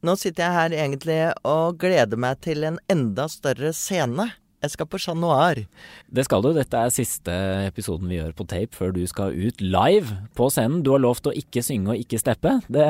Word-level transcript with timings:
Nå 0.00 0.14
sitter 0.16 0.46
jeg 0.46 0.56
her 0.56 0.74
egentlig 0.78 1.18
og 1.44 1.76
gleder 1.82 2.20
meg 2.20 2.38
til 2.44 2.64
en 2.64 2.78
enda 2.88 3.26
større 3.28 3.74
scene. 3.76 4.30
Jeg 4.60 4.74
skal 4.74 4.88
på 4.92 4.98
Chat 5.00 5.16
Noir. 5.16 5.62
Det 6.12 6.24
skal 6.26 6.42
du. 6.44 6.50
Dette 6.52 6.76
er 6.76 6.90
siste 6.92 7.32
episoden 7.64 8.10
vi 8.10 8.18
gjør 8.18 8.34
på 8.36 8.44
tape 8.50 8.76
før 8.76 8.90
du 8.92 9.00
skal 9.08 9.32
ut 9.32 9.62
live 9.64 10.18
på 10.36 10.50
scenen. 10.52 10.82
Du 10.84 10.90
har 10.92 11.00
lovt 11.00 11.30
å 11.30 11.32
ikke 11.32 11.62
synge 11.64 11.94
og 11.94 12.02
ikke 12.02 12.18
steppe. 12.20 12.58
Det 12.68 12.84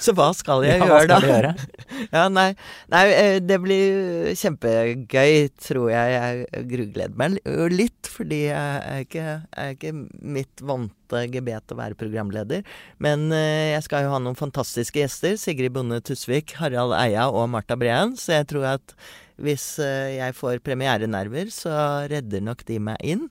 Så 0.00 0.14
hva 0.16 0.30
skal 0.36 0.64
jeg 0.64 0.78
Ja, 0.80 0.86
hva 0.88 1.02
skal 1.04 1.26
da? 1.26 1.28
gjøre? 1.28 1.52
Ja, 2.16 2.22
nei, 2.32 2.48
nei, 2.92 3.02
eh, 3.12 3.36
det 3.44 3.58
blir 3.62 4.32
kjempegøy, 4.40 5.34
tror 5.60 5.90
jeg. 5.92 6.14
Jeg 6.16 6.64
grugleder 6.70 7.20
meg 7.20 7.36
litt, 7.76 8.08
fordi 8.10 8.46
jeg 8.46 8.80
er 8.80 9.04
ikke, 9.04 9.26
jeg 9.52 9.66
er 9.68 9.76
ikke 9.76 9.92
mitt 10.38 10.64
vante 10.64 11.26
gebet 11.32 11.74
å 11.74 11.78
være 11.78 11.98
programleder. 12.00 12.64
Men 13.04 13.28
eh, 13.36 13.74
jeg 13.74 13.84
skal 13.84 14.06
jo 14.06 14.14
ha 14.14 14.22
noen 14.24 14.38
fantastiske 14.38 15.04
gjester. 15.04 15.36
Sigrid 15.40 15.76
Bonde 15.76 16.00
Tusvik, 16.08 16.56
Harald 16.62 16.96
Eia 16.96 17.28
og 17.28 17.50
Marta 17.52 17.76
Breen. 17.76 18.16
Så 18.16 18.32
jeg 18.38 18.48
tror 18.54 18.70
at 18.78 18.96
hvis 19.42 19.66
eh, 19.82 20.18
jeg 20.18 20.36
får 20.38 20.62
premierenerver, 20.64 21.50
så 21.52 21.74
redder 22.10 22.44
nok 22.44 22.64
de 22.68 22.78
meg 22.82 23.02
inn. 23.02 23.26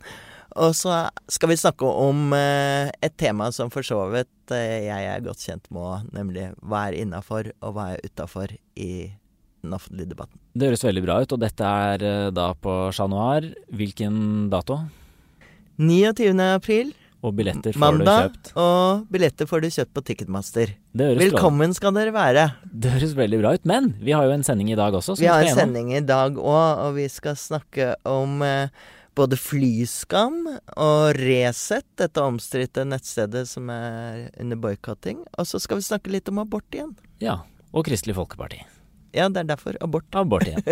Og 0.60 0.76
så 0.76 1.06
skal 1.32 1.54
vi 1.54 1.60
snakke 1.60 1.88
om 1.88 2.34
eh, 2.36 2.92
et 3.00 3.16
tema 3.20 3.48
som 3.56 3.72
for 3.72 3.88
så 3.88 4.02
vidt 4.12 4.54
eh, 4.56 4.90
jeg 4.90 5.08
er 5.14 5.24
godt 5.24 5.46
kjent 5.48 5.72
med, 5.72 6.12
nemlig 6.16 6.50
hva 6.60 6.90
er 6.90 7.00
innafor 7.00 7.54
og 7.62 7.78
hva 7.78 7.94
er 7.94 8.04
utafor 8.04 8.52
i 8.76 8.94
den 9.62 9.78
offentlige 9.78 10.12
debatten. 10.12 10.40
Det 10.58 10.68
høres 10.68 10.84
veldig 10.84 11.06
bra 11.06 11.20
ut, 11.24 11.36
og 11.36 11.40
dette 11.40 11.76
er 11.88 12.34
da 12.36 12.50
på 12.58 12.74
Chat 12.92 13.12
Noir. 13.12 13.46
Hvilken 13.72 14.50
dato? 14.52 14.82
29. 15.80 16.34
april, 16.52 16.92
Og 17.22 17.36
billetter 17.38 17.70
får 17.76 17.80
mandag, 17.80 18.06
du 18.06 18.12
kjøpt? 18.34 18.48
og 18.58 19.04
billetter 19.14 19.46
får 19.50 19.62
du 19.62 19.68
kjøpt 19.70 19.92
på 19.94 20.02
Ticketmaster. 20.08 20.68
Det 20.98 21.06
høres, 21.06 21.20
bra, 21.20 21.26
Velkommen 21.28 21.74
skal 21.78 21.94
dere 21.94 22.14
være. 22.16 22.46
det 22.66 22.90
høres 22.96 23.14
veldig 23.18 23.40
bra 23.44 23.52
ut. 23.54 23.66
Men 23.70 23.92
vi 24.02 24.12
har 24.18 24.26
jo 24.26 24.32
en 24.34 24.44
sending 24.48 24.72
i 24.74 24.78
dag 24.80 24.94
også. 24.98 25.14
Vi 25.20 25.26
har 25.30 25.46
en 25.46 25.54
sending 25.60 25.94
i 25.94 26.02
dag 26.02 26.34
òg, 26.34 26.82
og 26.88 26.96
vi 26.98 27.06
skal 27.14 27.36
snakke 27.38 27.92
om 28.10 28.42
eh, 28.42 28.70
både 29.14 29.38
flyskam 29.38 30.48
og 30.82 31.14
Resett, 31.20 31.86
dette 32.02 32.18
omstridte 32.26 32.86
nettstedet 32.90 33.46
som 33.54 33.70
er 33.70 34.32
under 34.42 34.58
boikotting. 34.58 35.22
Og 35.38 35.46
så 35.46 35.62
skal 35.62 35.78
vi 35.78 35.86
snakke 35.92 36.10
litt 36.10 36.26
om 36.34 36.42
abort 36.42 36.66
igjen. 36.74 36.98
Ja. 37.22 37.44
Og 37.72 37.86
Kristelig 37.86 38.16
Folkeparti. 38.18 38.66
Ja, 39.14 39.30
det 39.30 39.40
er 39.44 39.48
derfor 39.54 39.78
abort. 39.84 40.10
Abort 40.16 40.48
igjen. 40.48 40.64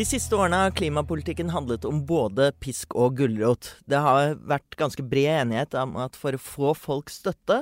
De 0.00 0.04
siste 0.08 0.32
årene 0.32 0.56
har 0.56 0.70
klimapolitikken 0.72 1.50
handlet 1.52 1.82
om 1.84 1.98
både 2.08 2.46
pisk 2.64 2.94
og 2.96 3.18
gulrot. 3.18 3.66
Det 3.84 3.98
har 4.00 4.38
vært 4.48 4.78
ganske 4.80 5.02
bred 5.04 5.42
enighet 5.42 5.76
om 5.76 5.92
at 6.00 6.16
for 6.16 6.32
å 6.32 6.40
få 6.40 6.70
folks 6.72 7.18
støtte, 7.20 7.58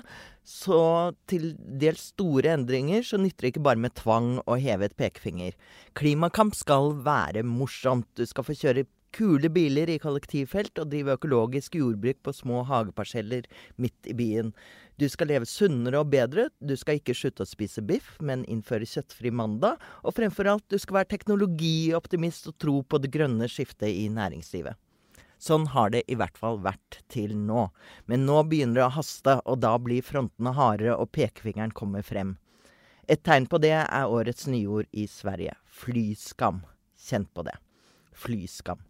så 0.47 0.79
til 1.27 1.49
dels 1.83 2.13
store 2.13 2.53
endringer, 2.55 3.03
så 3.03 3.19
nytter 3.19 3.49
det 3.49 3.51
ikke 3.57 3.65
bare 3.67 3.83
med 3.83 3.97
tvang 3.99 4.37
og 4.45 4.63
hevet 4.63 4.95
pekefinger. 5.01 5.59
Klimakamp 5.99 6.55
skal 6.55 6.93
være 7.03 7.43
morsomt. 7.43 8.07
Du 8.15 8.23
skal 8.23 8.47
få 8.47 8.55
kjøre 8.61 8.87
kule 9.19 9.51
biler 9.51 9.91
i 9.91 9.99
kollektivfelt 9.99 10.79
og 10.79 10.93
drive 10.93 11.19
økologisk 11.19 11.81
jordbruk 11.81 12.23
på 12.23 12.39
små 12.39 12.63
hageparseller 12.71 13.51
midt 13.83 14.07
i 14.07 14.15
byen. 14.15 14.55
Du 14.99 15.07
skal 15.07 15.31
leve 15.31 15.47
sunnere 15.47 16.01
og 16.03 16.11
bedre. 16.11 16.49
Du 16.59 16.75
skal 16.77 16.99
ikke 16.99 17.15
slutte 17.15 17.45
å 17.45 17.49
spise 17.49 17.85
biff, 17.87 18.17
men 18.19 18.43
innføre 18.51 18.89
kjøttfri 18.89 19.31
mandag. 19.31 19.79
Og 20.03 20.17
fremfor 20.17 20.51
alt, 20.51 20.67
du 20.67 20.75
skal 20.79 21.01
være 21.01 21.13
teknologioptimist 21.13 22.51
og 22.51 22.57
tro 22.59 22.81
på 22.83 22.99
det 22.99 23.13
grønne 23.15 23.47
skiftet 23.51 23.93
i 23.95 24.09
næringslivet. 24.11 24.75
Sånn 25.39 25.69
har 25.71 25.93
det 25.95 26.03
i 26.11 26.17
hvert 26.19 26.35
fall 26.35 26.59
vært 26.65 26.99
til 27.15 27.37
nå. 27.39 27.69
Men 28.11 28.27
nå 28.27 28.43
begynner 28.51 28.81
det 28.81 28.87
å 28.89 28.97
haste, 28.99 29.37
og 29.47 29.63
da 29.63 29.77
blir 29.79 30.03
frontene 30.03 30.57
hardere 30.59 30.99
og 30.99 31.13
pekefingeren 31.15 31.75
kommer 31.79 32.03
frem. 32.03 32.35
Et 33.07 33.23
tegn 33.23 33.47
på 33.47 33.63
det 33.63 33.77
er 33.79 34.11
årets 34.11 34.51
nyord 34.51 34.91
i 34.91 35.07
Sverige. 35.09 35.55
Flyskam. 35.71 36.65
Kjent 36.99 37.31
på 37.39 37.47
det. 37.47 37.55
Flyskam. 38.19 38.83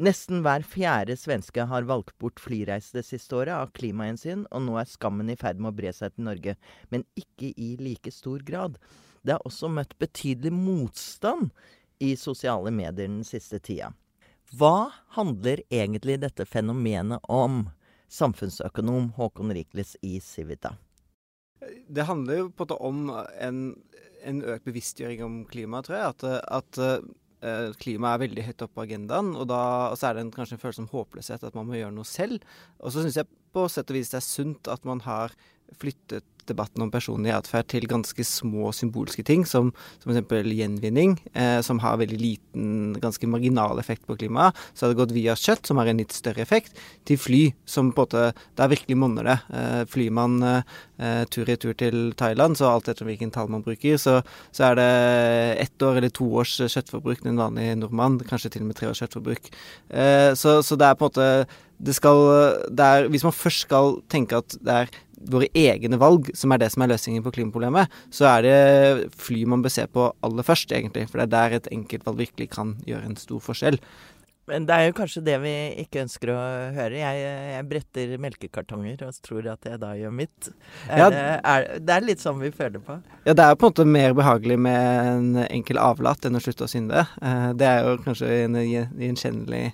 Nesten 0.00 0.40
hver 0.44 0.64
fjerde 0.64 1.18
svenske 1.20 1.66
har 1.68 1.84
valgt 1.88 2.14
bort 2.22 2.40
flyreise 2.40 2.96
det 2.96 3.04
siste 3.04 3.36
året 3.36 3.52
av 3.52 3.72
klimahensyn, 3.76 4.46
og 4.48 4.64
nå 4.64 4.78
er 4.80 4.88
skammen 4.88 5.28
i 5.32 5.36
ferd 5.36 5.60
med 5.60 5.72
å 5.72 5.76
bre 5.76 5.92
seg 5.92 6.14
til 6.14 6.28
Norge, 6.30 6.56
men 6.88 7.04
ikke 7.18 7.52
i 7.60 7.74
like 7.80 8.12
stor 8.14 8.40
grad. 8.46 8.78
Det 9.22 9.36
har 9.36 9.44
også 9.46 9.68
møtt 9.68 9.92
betydelig 10.00 10.54
motstand 10.56 11.52
i 12.02 12.14
sosiale 12.16 12.72
medier 12.74 13.10
den 13.10 13.20
siste 13.26 13.60
tida. 13.62 13.92
Hva 14.56 14.92
handler 15.16 15.62
egentlig 15.70 16.18
dette 16.24 16.48
fenomenet 16.48 17.22
om? 17.28 17.66
Samfunnsøkonom 18.12 19.14
Håkon 19.16 19.54
Rikles 19.56 19.94
i 20.04 20.18
Civita. 20.20 20.74
Det 21.88 22.04
handler 22.04 22.42
jo 22.42 22.50
på 22.50 22.66
en 22.66 22.68
måte 22.68 22.76
om 22.84 22.98
en, 23.40 23.60
en 24.28 24.42
økt 24.52 24.66
bevisstgjøring 24.68 25.22
om 25.24 25.38
klima, 25.48 25.80
tror 25.86 25.96
jeg. 25.96 26.10
At, 26.10 26.26
at 26.58 26.80
eh, 27.42 27.70
klima 27.82 28.14
er 28.14 28.22
veldig 28.24 28.46
høyt 28.48 28.64
oppe 28.66 28.78
på 28.78 28.84
agendaen. 28.86 29.32
Og, 29.36 29.46
da, 29.50 29.62
så 29.98 30.08
er 30.08 30.18
det 30.18 30.26
en, 30.26 30.34
kanskje 30.34 30.58
en 30.58 30.62
følelse 30.62 30.84
om 30.84 30.92
håpløshet, 30.92 31.46
at 31.48 31.58
man 31.58 31.68
må 31.68 31.78
gjøre 31.78 31.94
noe 31.96 32.08
selv. 32.08 32.46
Og 32.80 32.94
så 32.94 33.04
syns 33.04 33.18
jeg 33.20 33.30
på 33.52 33.66
sett 33.68 33.90
og 33.92 33.98
vis 33.98 34.12
det 34.12 34.20
er 34.20 34.26
sunt 34.26 34.70
at 34.72 34.86
man 34.88 35.02
har 35.06 35.34
flyttet 35.80 36.26
debatten 36.50 36.84
om 36.84 36.90
personlig 36.92 37.32
atferd 37.34 37.68
til 37.72 37.86
ganske 37.90 38.24
små 38.26 38.72
symbolske 38.76 39.24
ting, 39.26 39.44
som, 39.48 39.72
som 40.02 40.12
f.eks. 40.12 40.48
gjenvinning, 40.52 41.16
eh, 41.34 41.60
som 41.64 41.80
har 41.82 42.00
veldig 42.00 42.20
liten, 42.20 42.94
ganske 43.02 43.28
marginal 43.30 43.80
effekt 43.82 44.06
på 44.08 44.16
klimaet. 44.20 44.58
Så 44.74 44.86
har 44.86 44.92
det 44.92 45.00
gått 45.02 45.16
via 45.16 45.36
kjøtt, 45.38 45.66
som 45.68 45.80
har 45.80 45.90
en 45.90 46.02
litt 46.02 46.14
større 46.16 46.44
effekt, 46.44 46.78
til 47.08 47.20
fly, 47.20 47.42
som 47.66 47.92
på 47.92 48.02
en 48.02 48.06
måte 48.06 48.22
Der 48.58 48.68
virkelig 48.68 48.96
monner 48.98 49.24
det. 49.24 49.38
Eh, 49.54 49.82
flyr 49.88 50.12
man 50.14 50.42
eh, 50.42 51.24
tur-retur 51.30 51.74
til 51.78 52.12
Thailand, 52.18 52.58
så 52.58 52.70
alt 52.72 52.88
etter 52.90 53.06
hvilken 53.08 53.32
tall 53.34 53.50
man 53.52 53.64
bruker, 53.64 53.96
så, 54.00 54.20
så 54.52 54.70
er 54.70 54.78
det 54.78 54.88
ett 55.66 55.82
år 55.82 56.00
eller 56.00 56.12
to 56.14 56.28
års 56.42 56.56
kjøttforbruk 56.60 57.24
en 57.26 57.40
vanlig 57.40 57.72
nordmann, 57.80 58.20
kanskje 58.28 58.52
til 58.54 58.64
og 58.64 58.70
med 58.70 58.78
tre 58.78 58.90
års 58.90 59.02
kjøttforbruk. 59.02 59.52
Eh, 59.90 60.32
så, 60.38 60.60
så 60.62 60.78
det 60.78 60.88
er 60.88 60.98
på 60.98 61.08
en 61.08 61.12
måte 61.12 61.28
det 61.82 61.96
skal, 61.96 62.20
det 62.70 62.84
er, 62.84 63.08
Hvis 63.10 63.24
man 63.26 63.34
først 63.34 63.66
skal 63.66 63.96
tenke 64.12 64.38
at 64.38 64.54
det 64.62 64.76
er 64.84 64.92
våre 65.30 65.46
egne 65.54 65.98
valg 66.02 66.31
som 66.34 66.52
er 66.54 66.58
det 66.62 66.70
som 66.74 66.82
er 66.84 66.92
løsningen 66.94 67.24
på 67.26 67.32
klimaproblemet, 67.38 67.88
så 68.10 68.28
er 68.36 68.46
det 68.46 69.10
fly 69.18 69.44
man 69.48 69.62
bør 69.64 69.74
se 69.74 69.86
på 69.86 70.08
aller 70.24 70.42
først, 70.46 70.72
egentlig. 70.72 71.08
For 71.10 71.18
det 71.22 71.28
er 71.28 71.36
der 71.36 71.58
et 71.60 71.68
enkeltvalg 71.72 72.18
virkelig 72.26 72.50
kan 72.56 72.76
gjøre 72.88 73.04
en 73.10 73.16
stor 73.20 73.40
forskjell. 73.44 73.78
Men 74.50 74.64
det 74.66 74.74
er 74.74 74.88
jo 74.88 74.94
kanskje 74.98 75.20
det 75.22 75.36
vi 75.38 75.50
ikke 75.84 76.00
ønsker 76.02 76.32
å 76.34 76.38
høre. 76.74 76.96
Jeg, 76.98 77.20
jeg 77.54 77.66
bretter 77.70 78.14
melkekartonger 78.24 79.04
og 79.06 79.20
tror 79.22 79.46
at 79.52 79.68
jeg 79.70 79.78
da 79.78 79.92
gjør 79.94 80.10
mitt. 80.18 80.48
Er 80.90 80.98
Ja. 80.98 81.06
det, 81.14 81.20
er, 81.52 81.66
det 81.78 81.94
er 81.94 82.06
litt 82.08 82.24
sånn 82.24 82.40
vi 82.42 82.50
føler 82.50 82.82
på. 82.82 82.96
Ja, 83.22 83.36
det 83.38 83.44
er 83.46 83.54
på 83.54 83.68
en 83.68 83.70
måte 83.70 83.86
mer 83.86 84.16
behagelig 84.18 84.58
med 84.58 85.12
en 85.12 85.44
enkel 85.46 85.78
avlat 85.78 86.26
enn 86.26 86.34
å 86.34 86.42
slutte 86.42 86.66
å 86.66 86.72
synde. 86.74 87.06
Eh, 87.22 87.52
Det 87.54 87.68
er 87.70 87.86
jo 87.86 87.96
kanskje 88.02 88.32
en 88.48 88.58
gjenkjennelig 88.58 89.68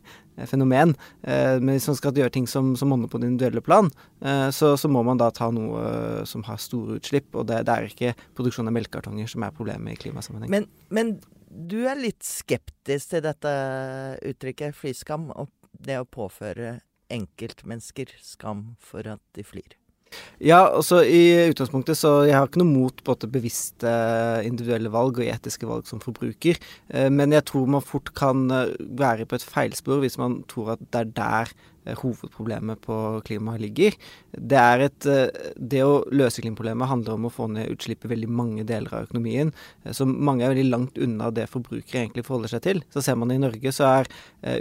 fenomen. 0.47 0.94
Eh, 1.22 1.59
Men 1.59 1.75
hvis 1.75 1.88
man 1.91 1.99
skal 1.99 2.15
gjøre 2.15 2.34
ting 2.34 2.47
som, 2.50 2.75
som 2.76 2.93
monner 2.93 3.10
på 3.10 3.19
det 3.19 3.31
individuelle 3.31 3.65
plan, 3.65 3.91
eh, 4.22 4.49
så, 4.54 4.76
så 4.76 4.91
må 4.93 5.03
man 5.06 5.19
da 5.21 5.31
ta 5.34 5.50
noe 5.54 5.82
eh, 5.82 6.22
som 6.28 6.44
har 6.47 6.60
store 6.62 6.99
utslipp. 7.00 7.34
Og 7.34 7.49
det, 7.50 7.65
det 7.66 7.75
er 7.75 7.88
ikke 7.88 8.15
produksjon 8.38 8.69
av 8.71 8.77
melkekartonger 8.77 9.31
som 9.31 9.47
er 9.47 9.56
problemet 9.56 9.97
i 9.97 10.03
klimasammenheng. 10.04 10.53
Men, 10.53 10.69
men 10.94 11.16
du 11.48 11.81
er 11.88 11.98
litt 11.98 12.22
skeptisk 12.27 13.15
til 13.15 13.25
dette 13.25 13.53
uttrykket 14.28 14.77
flyskam, 14.77 15.31
og 15.34 15.50
det 15.72 15.98
å 16.00 16.09
påføre 16.09 16.78
enkeltmennesker 17.12 18.12
skam 18.21 18.75
for 18.82 19.06
at 19.09 19.22
de 19.37 19.44
flyr. 19.47 19.78
Ja, 20.38 20.60
altså 20.70 21.00
i 21.02 21.50
utgangspunktet 21.50 21.98
så 21.98 22.20
jeg 22.28 22.36
har 22.36 22.46
ikke 22.46 22.60
noe 22.62 22.70
mot 22.70 23.00
både 23.06 23.30
bevisste 23.30 23.91
individuelle 24.47 24.92
valg 24.94 25.18
og 25.18 25.27
etiske 25.27 25.66
valg 25.66 25.88
som 25.91 26.03
forbruker, 26.03 26.60
eh, 26.94 27.09
men 27.10 27.34
jeg 27.34 27.47
tror 27.50 27.66
man 27.71 27.84
fort 27.84 28.12
kan 28.18 28.47
eh, 28.54 28.77
være 28.78 29.27
på 29.27 29.38
et 29.38 29.48
feilspor 29.48 30.04
hvis 30.04 30.18
man 30.21 30.42
tror 30.50 30.77
at 30.77 30.86
det 30.86 31.03
er 31.03 31.12
der 31.18 31.53
eh, 31.88 31.98
hovedproblemet 31.98 32.84
på 32.86 33.00
klimaet 33.27 33.65
ligger. 33.66 33.98
Det, 34.30 34.65
et, 34.86 35.10
det 35.59 35.83
å 35.83 36.00
løse 36.15 36.44
klimaproblemet 36.44 36.92
handler 36.92 37.18
om 37.18 37.27
å 37.27 37.34
få 37.34 37.50
ned 37.50 37.74
utslipp 37.74 38.06
i 38.06 38.15
veldig 38.15 38.30
mange 38.30 38.66
deler 38.68 38.94
av 38.94 39.09
økonomien, 39.09 39.50
som 39.91 40.15
mange 40.15 40.47
er 40.47 40.54
veldig 40.54 40.68
langt 40.71 41.03
unna 41.03 41.33
det 41.34 41.48
forbrukere 41.50 42.04
egentlig 42.04 42.28
forholder 42.28 42.54
seg 42.54 42.66
til. 42.68 42.84
Så 42.94 43.03
ser 43.03 43.18
man 43.18 43.34
i 43.34 43.41
Norge 43.42 43.74
så 43.74 43.88
er 43.88 44.12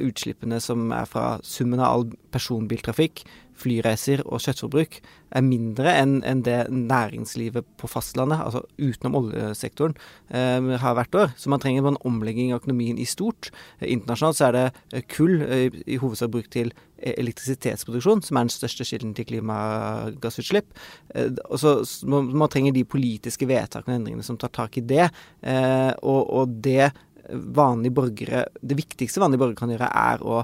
utslippene 0.02 0.58
som 0.64 0.88
er 0.96 1.06
fra 1.10 1.36
summen 1.46 1.84
av 1.84 1.92
all 1.92 2.08
personbiltrafikk, 2.34 3.28
flyreiser 3.58 4.24
og 4.26 4.42
kjøttforbruk 4.44 5.00
er 5.36 5.44
mindre 5.44 5.92
enn 5.92 6.20
en 6.28 6.42
det 6.46 6.60
næringslivet 6.72 7.68
på 7.80 7.90
fastlandet, 7.92 8.40
altså 8.40 8.64
utenom 8.80 9.18
oljesektoren, 9.22 9.96
eh, 10.30 10.78
har 10.80 10.98
hvert 10.98 11.16
år. 11.16 11.34
Så 11.38 11.50
man 11.52 11.60
trenger 11.60 11.86
en 11.88 12.00
omlegging 12.08 12.54
av 12.54 12.62
økonomien 12.62 12.98
i 12.98 13.06
stort. 13.06 13.52
Eh, 13.80 13.92
internasjonalt 13.92 14.40
så 14.40 14.48
er 14.48 14.58
det 14.58 14.66
eh, 14.94 15.08
kull 15.08 15.42
eh, 15.42 15.82
i 15.86 15.98
hovedsak 15.98 16.32
brukt 16.32 16.52
til 16.56 16.72
elektrisitetsproduksjon, 16.98 18.24
som 18.26 18.38
er 18.38 18.48
den 18.48 18.54
største 18.54 18.86
kilden 18.88 19.14
til 19.18 19.28
klimagassutslipp. 19.30 20.72
Eh, 21.14 21.34
og 21.50 21.60
så 21.62 21.76
man, 22.10 22.32
man, 22.34 22.50
trenger 22.50 22.76
de 22.76 22.88
politiske 22.88 23.50
vedtakene 23.50 23.98
og 23.98 24.00
endringene 24.02 24.26
som 24.26 24.40
tar 24.40 24.54
tak 24.56 24.80
i 24.80 24.86
det. 24.86 25.10
Eh, 25.44 25.92
og, 26.02 26.24
og 26.40 26.56
det 26.64 26.94
vanlige 27.28 27.92
borgere 27.92 28.46
Det 28.62 28.78
viktigste 28.78 29.20
vanlige 29.20 29.42
borgere 29.42 29.60
kan 29.60 29.72
gjøre, 29.74 29.90
er 29.92 30.24
å 30.24 30.42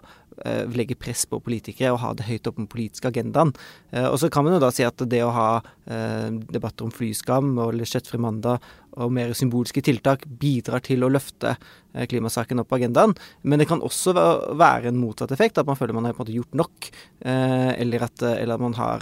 legge 0.73 0.97
press 0.99 1.25
på 1.29 1.39
politikere 1.43 1.93
og 1.93 2.01
ha 2.03 2.13
det 2.17 2.27
høyt 2.27 2.47
oppe 2.47 2.57
på 2.57 2.63
den 2.63 2.71
politiske 2.71 3.09
agendaen. 3.11 3.53
Uh, 3.93 4.09
og 4.11 4.17
så 4.21 4.29
kan 4.33 4.45
man 4.45 4.57
jo 4.57 4.63
da 4.63 4.71
si 4.73 4.85
at 4.87 5.03
det 5.09 5.21
å 5.25 5.33
ha 5.33 5.49
uh, 5.61 6.29
debatter 6.53 6.87
om 6.87 6.93
flyskam 6.93 7.53
eller 7.67 7.89
kjøttfri 7.89 8.21
mandag 8.21 8.63
og 8.93 9.13
mer 9.13 9.33
symbolske 9.37 9.81
tiltak 9.85 10.27
bidrar 10.27 10.83
til 10.85 11.01
å 11.01 11.09
løfte 11.09 11.55
klimasaken 11.93 12.61
opp 12.61 12.67
på 12.69 12.77
agendaen. 12.77 13.15
Men 13.41 13.61
det 13.61 13.65
kan 13.69 13.81
også 13.81 14.13
være 14.13 14.91
en 14.91 14.99
motsatt 15.01 15.33
effekt, 15.33 15.57
at 15.57 15.65
man 15.65 15.79
føler 15.79 15.97
man 15.97 16.05
har 16.05 16.29
gjort 16.29 16.53
nok, 16.53 16.91
eller 17.25 18.05
at, 18.05 18.21
eller 18.21 18.53
at 18.53 18.61
man 18.61 18.77
har 18.77 19.01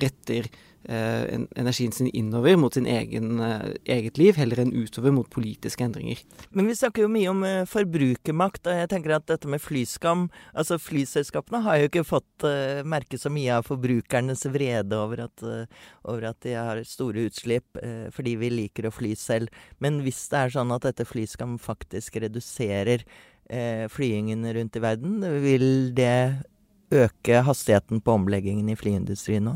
retter 0.00 0.48
eh, 0.48 0.56
energien 0.88 1.92
sin 1.92 2.08
innover 2.14 2.56
mot 2.56 2.74
sin 2.74 2.86
egen 2.86 3.40
eh, 3.40 3.74
eget 3.84 4.18
liv, 4.18 4.36
heller 4.38 4.60
enn 4.62 4.74
utover 4.74 5.14
mot 5.14 5.28
politiske 5.30 5.84
endringer. 5.84 6.20
Men 6.50 6.68
vi 6.70 6.76
snakker 6.78 7.04
jo 7.04 7.10
mye 7.12 7.30
om 7.30 7.42
eh, 7.46 7.64
forbrukermakt, 7.70 8.66
og 8.66 8.80
jeg 8.80 8.90
tenker 8.92 9.16
at 9.16 9.26
dette 9.30 9.50
med 9.50 9.62
flyskam 9.62 10.26
Altså 10.56 10.78
flyselskapene 10.80 11.60
har 11.64 11.78
jo 11.78 11.88
ikke 11.88 12.04
fått 12.06 12.44
uh, 12.46 12.80
merke 12.86 13.18
så 13.20 13.30
mye 13.32 13.58
av 13.58 13.66
forbrukernes 13.66 14.46
vrede 14.52 14.96
over 14.98 15.24
at, 15.26 15.44
uh, 15.44 15.88
over 16.08 16.28
at 16.30 16.38
de 16.44 16.54
har 16.56 16.80
store 16.88 17.26
utslipp 17.28 17.78
uh, 17.82 18.08
fordi 18.14 18.36
vi 18.40 18.50
liker 18.52 18.88
å 18.88 18.94
fly 18.94 19.12
selv. 19.18 19.52
Men 19.82 20.00
hvis 20.04 20.22
det 20.32 20.40
er 20.40 20.54
sånn 20.56 20.74
at 20.74 20.86
dette 20.86 21.06
flyskam 21.08 21.56
faktisk 21.62 22.20
reduserer 22.22 23.06
flyingen 23.46 24.40
rundt 24.56 24.74
i 24.74 24.80
verden, 24.82 25.20
vil 25.44 25.92
det 25.94 26.42
øke 26.90 27.44
hastigheten 27.46 28.00
på 28.02 28.16
omleggingen 28.18 28.72
i 28.72 28.74
flyindustrien 28.78 29.46
nå? 29.46 29.52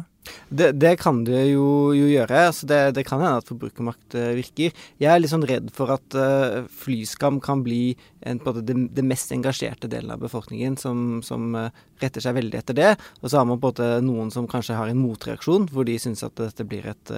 Det, 0.49 0.73
det, 0.73 0.97
kan 1.01 1.23
det 1.25 1.45
jo, 1.53 1.93
jo 1.97 2.09
gjøre. 2.11 2.47
Altså 2.51 2.67
det, 2.69 2.79
det, 2.99 3.05
kan 3.09 3.23
hende 3.23 3.41
at 3.41 3.49
forbrukermakt 3.49 4.17
uh, 4.19 4.33
virker. 4.37 4.75
Jeg 5.01 5.11
er 5.11 5.21
litt 5.23 5.33
sånn 5.33 5.47
redd 5.49 5.71
for 5.75 5.93
at 5.95 6.17
uh, 6.19 6.67
flyskam 6.83 7.39
kan 7.43 7.63
bli 7.65 7.95
en, 8.27 8.41
det, 8.61 8.77
det, 8.93 9.05
mest 9.07 9.33
engasjerte 9.33 9.89
delen 9.91 10.13
av 10.13 10.21
befolkningen 10.21 10.77
som, 10.81 11.21
som 11.25 11.55
uh, 11.57 11.71
retter 12.03 12.25
seg 12.25 12.37
veldig 12.37 12.59
etter 12.61 12.77
det. 12.77 12.91
Og 13.23 13.31
så 13.31 13.41
har 13.41 13.49
man 13.49 13.61
på 13.63 13.71
en 13.71 13.73
måte 13.73 13.89
noen 14.05 14.35
som 14.35 14.49
kanskje 14.51 14.77
har 14.77 14.91
en 14.91 15.01
motreaksjon, 15.01 15.71
hvor 15.73 15.89
de 15.89 15.97
syns 16.03 16.25
at 16.27 16.37
dette 16.41 16.67
blir 16.69 16.87
et 16.91 17.13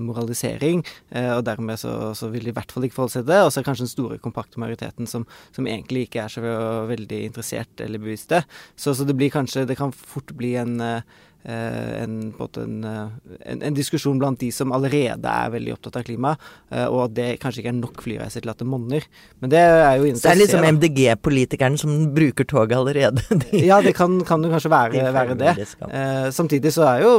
moralisering. 0.00 0.80
og 1.12 1.42
dermed 1.44 1.76
så, 1.76 2.14
så, 2.16 2.30
vil 2.32 2.46
de 2.46 2.54
i 2.54 2.56
hvert 2.56 2.72
fall 2.72 2.86
ikke 2.86 2.96
forholde 2.96 3.12
seg 3.18 3.26
til 3.26 3.34
det. 3.34 3.40
Og 3.44 3.50
så 3.52 3.58
er 3.58 3.64
det 3.64 3.68
kanskje 3.68 3.84
den 3.84 3.92
store, 3.92 4.18
kompakte 4.24 4.62
majoriteten 4.62 5.10
som, 5.10 5.26
som, 5.52 5.68
egentlig 5.68 6.06
ikke 6.06 6.22
er 6.24 6.32
så 6.32 6.54
veldig 6.88 7.18
interessert 7.26 7.84
eller 7.84 8.00
bevisste. 8.00 8.40
Så, 8.80 8.96
så 8.96 9.04
det 9.04 9.16
blir 9.18 9.34
kanskje 9.34 9.66
Det 9.68 9.76
kan 9.76 9.92
fort 9.92 10.32
bli 10.40 10.54
en 10.56 10.80
Eh, 10.88 11.02
en, 11.44 12.34
en, 12.56 12.84
eh, 12.84 13.10
en, 13.52 13.62
en, 13.62 13.74
diskusjon 13.74 14.18
blant 14.18 14.38
de 14.40 14.50
som 14.52 14.72
allerede 14.74 15.30
er 15.30 15.52
veldig 15.54 15.76
opptatt 15.76 16.00
av 16.00 16.06
klima, 16.08 16.34
eh, 16.72 16.86
og 16.86 17.04
at 17.06 17.14
det 17.14 17.28
kanskje 17.42 17.62
ikke 17.62 17.72
er 17.72 17.78
nok 17.78 18.02
flyreiser 18.02 18.42
til 18.42 18.52
at 18.52 18.58
det 18.58 18.66
monner. 18.68 19.06
Men 19.40 19.52
det 19.52 19.60
er 19.62 20.00
jo 20.00 20.10
Så 20.16 20.26
det 20.26 20.32
er 20.32 20.40
liksom 20.42 20.66
MDG-politikerne 20.74 21.78
som 21.78 21.94
bruker 22.16 22.48
toget 22.48 22.76
allerede? 22.80 23.22
De, 23.44 23.62
ja, 23.64 23.78
det 23.84 23.94
kan, 23.96 24.18
kan 24.26 24.42
jo 24.42 24.50
kanskje 24.50 24.72
være, 24.72 25.06
være 25.14 25.38
det. 25.38 25.54
Eh, 25.88 26.28
samtidig 26.34 26.74
så 26.74 26.88
er 26.90 27.06
jo 27.06 27.14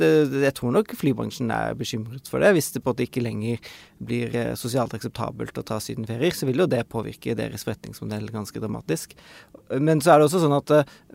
det, 0.00 0.08
Jeg 0.46 0.54
tror 0.56 0.72
nok 0.72 0.94
flybransjen 0.96 1.52
er 1.52 1.76
bekymret 1.76 2.30
for 2.32 2.40
det. 2.40 2.54
Hvis 2.56 2.72
det 2.72 2.80
på 2.80 2.88
en 2.88 2.94
måte 2.94 3.04
ikke 3.04 3.22
lenger 3.22 3.60
blir 4.00 4.32
sosialt 4.56 4.94
akseptabelt 4.96 5.60
å 5.60 5.66
ta 5.66 5.76
sydenferier, 5.84 6.32
så 6.32 6.48
vil 6.48 6.64
jo 6.64 6.68
det 6.70 6.86
påvirke 6.88 7.36
deres 7.36 7.66
forretningsmodell 7.68 8.30
ganske 8.32 8.62
dramatisk. 8.62 9.12
Men 9.76 10.00
så 10.00 10.14
er 10.14 10.22
det 10.22 10.30
også 10.30 10.40
sånn 10.40 10.56
at 10.56 10.72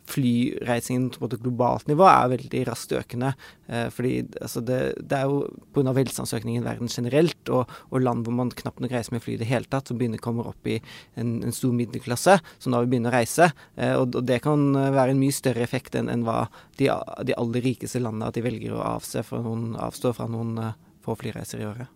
flyreisingen 0.09 1.09
på 1.15 1.29
et 1.29 1.41
globalt 1.41 1.87
nivå 1.89 2.05
er 2.05 2.29
veldig 2.29 2.34
raskt 2.67 2.93
økende. 2.95 3.33
Eh, 3.67 3.87
fordi 3.93 4.25
altså 4.41 4.61
det, 4.61 4.79
det, 4.99 5.17
er 5.17 5.29
jo 5.29 5.45
pga. 5.73 5.93
velstandsøkningen 5.95 6.63
i 6.63 6.65
verden 6.65 6.91
generelt, 6.91 7.49
og, 7.49 7.71
og, 7.89 7.99
land 8.01 8.25
hvor 8.25 8.35
man 8.37 8.51
knapt 8.51 8.83
nok 8.83 8.93
reiser 8.93 9.15
med 9.15 9.23
fly 9.25 9.35
i 9.35 9.41
det 9.41 9.49
hele 9.49 9.69
tatt, 9.69 9.87
som 9.87 9.99
begynner 9.99 10.21
å 10.21 10.25
komme 10.25 10.45
opp 10.45 10.69
i 10.69 10.79
en, 11.15 11.41
en 11.43 11.55
stor 11.55 11.73
middelklasse, 11.75 12.39
som 12.59 12.75
da 12.75 12.83
vil 12.83 12.93
begynne 12.93 13.11
å 13.11 13.15
reise. 13.15 13.51
Eh, 13.75 13.95
og, 13.95 14.15
og, 14.15 14.23
det 14.27 14.41
kan 14.45 14.71
være 14.75 15.15
en 15.15 15.21
mye 15.21 15.35
større 15.35 15.65
effekt 15.65 15.95
enn, 15.95 16.11
enn 16.11 16.25
hva 16.27 16.45
de, 16.79 16.89
de, 17.23 17.35
aller 17.35 17.65
rikeste 17.65 18.01
landene 18.03 18.31
at 18.31 18.37
de 18.37 18.45
velger 18.45 18.75
å 18.75 18.83
avstå 18.95 19.25
fra 19.25 19.43
noen, 19.45 19.75
avstå 19.79 20.15
fra 20.15 20.27
noen 20.31 20.57
uh, 20.59 20.73
få 21.05 21.15
flyreiser 21.19 21.61
i 21.61 21.69
året. 21.69 21.91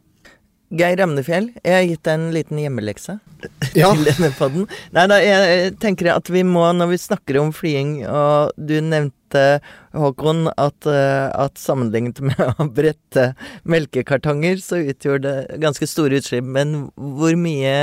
Geir 0.69 1.01
Emnefjell, 1.01 1.47
jeg 1.65 1.73
har 1.73 1.85
gitt 1.87 2.03
deg 2.05 2.13
en 2.19 2.27
liten 2.33 2.59
hjemmelekse 2.61 3.15
ja. 3.79 3.89
til 3.89 4.03
denne 4.05 4.29
podden. 4.37 4.67
Nei 4.93 5.05
da, 5.09 5.17
jeg 5.23 5.71
tenker 5.81 6.11
at 6.13 6.29
vi 6.29 6.43
må, 6.45 6.67
når 6.77 6.91
vi 6.91 6.99
snakker 7.01 7.39
om 7.41 7.49
flying, 7.55 8.03
og 8.05 8.53
du 8.53 8.77
nevnte, 8.77 9.17
Håkon, 9.95 10.47
at, 10.57 10.85
eh, 10.89 11.29
at 11.33 11.59
sammenlignet 11.59 12.21
med 12.23 12.39
å 12.61 12.67
brette 12.73 13.31
melkekartonger, 13.69 14.61
så 14.63 14.81
utgjør 14.93 15.23
det 15.23 15.37
ganske 15.63 15.89
store 15.89 16.21
utslipp. 16.21 16.45
Men 16.45 16.89
hvor 16.95 17.37
mye 17.39 17.73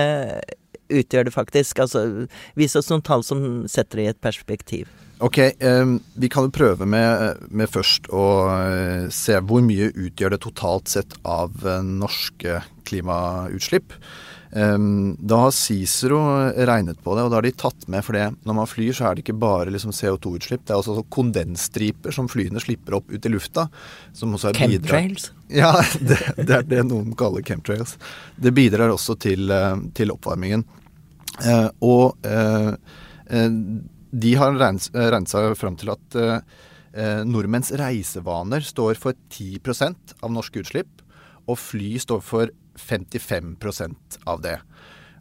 utgjør 0.92 1.28
det 1.28 1.34
faktisk? 1.34 1.82
Altså, 1.82 2.28
vis 2.58 2.76
oss 2.78 2.92
noen 2.92 3.04
tall 3.06 3.26
som 3.26 3.42
setter 3.70 4.02
det 4.02 4.06
i 4.06 4.12
et 4.14 4.22
perspektiv. 4.22 4.92
Ok, 5.24 5.38
um, 5.64 5.96
vi 6.20 6.28
kan 6.28 6.44
jo 6.44 6.52
prøve 6.52 6.84
med, 6.84 7.40
med 7.48 7.70
først 7.72 8.10
å 8.12 8.24
uh, 8.52 9.06
se 9.08 9.38
hvor 9.48 9.64
mye 9.64 9.88
utgjør 9.94 10.34
det 10.34 10.42
totalt 10.44 10.92
sett 10.92 11.16
av 11.24 11.64
norske 11.88 12.60
klimautslipp. 12.86 13.96
Um, 14.56 15.16
da 15.20 15.42
har 15.42 15.52
Cicero 15.52 16.18
regnet 16.56 17.02
på 17.04 17.12
det, 17.16 17.26
og 17.26 17.32
da 17.32 17.38
har 17.38 17.44
de 17.44 17.52
tatt 17.52 17.84
med 17.92 18.04
for 18.06 18.16
det. 18.16 18.30
Når 18.48 18.56
man 18.56 18.70
flyr, 18.70 18.94
så 18.96 19.08
er 19.08 19.16
det 19.16 19.26
ikke 19.26 19.36
bare 19.42 19.72
liksom, 19.74 19.92
CO2-utslipp. 19.92 20.64
Det 20.64 20.72
er 20.72 20.80
også 20.80 21.04
kondensstriper 21.12 22.14
som 22.16 22.30
flyene 22.32 22.62
slipper 22.62 22.96
opp 23.00 23.12
ut 23.12 23.28
i 23.28 23.32
lufta. 23.32 23.66
Som 24.16 24.36
også 24.38 24.54
er 24.54 24.60
Chemtrails? 24.62 25.30
Ja, 25.52 25.74
det, 26.00 26.20
det, 26.40 26.50
er 26.62 26.68
det 26.70 26.84
noen 26.88 27.12
kaller 27.18 27.44
chemtrails. 27.44 27.98
Det 28.40 28.54
bidrar 28.56 28.94
også 28.94 29.18
til, 29.20 29.50
uh, 29.52 29.76
til 29.96 30.14
oppvarmingen. 30.14 30.64
og 31.84 32.16
de 34.16 34.34
har 34.38 34.56
regnet, 34.56 35.30
seg 35.30 35.56
fram 35.58 35.76
til 35.78 35.92
at 35.92 36.16
eh, 36.20 36.38
eh 36.96 37.22
nordmenns 37.28 37.72
reisevaner 37.76 38.64
står 38.64 39.00
for 39.00 39.16
10% 39.30 40.16
av 40.22 40.32
norske 40.32 40.62
utslipp, 40.62 41.02
og 41.46 41.58
fly 41.60 41.96
står 42.02 42.22
for 42.24 42.52
55% 42.80 44.20
av 44.28 44.42
det. 44.44 44.58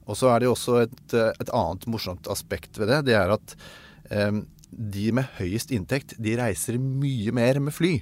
Og 0.05 0.17
så 0.19 0.29
er 0.31 0.41
det 0.41 0.49
jo 0.49 0.55
også 0.55 0.79
et, 0.83 1.05
eh, 1.17 1.31
et, 1.41 1.49
annet 1.49 1.87
morsomt 1.89 2.29
aspekt 2.31 2.77
ved 2.81 2.91
det. 2.93 3.05
Det 3.09 3.17
er 3.17 3.33
at 3.35 3.55
eh, 4.11 4.41
de 4.69 5.05
med 5.15 5.29
høyest 5.39 5.73
inntekt, 5.73 6.17
de 6.21 6.37
reiser 6.39 6.77
mye 6.81 7.33
mer 7.35 7.61
med 7.63 7.75
fly 7.75 7.97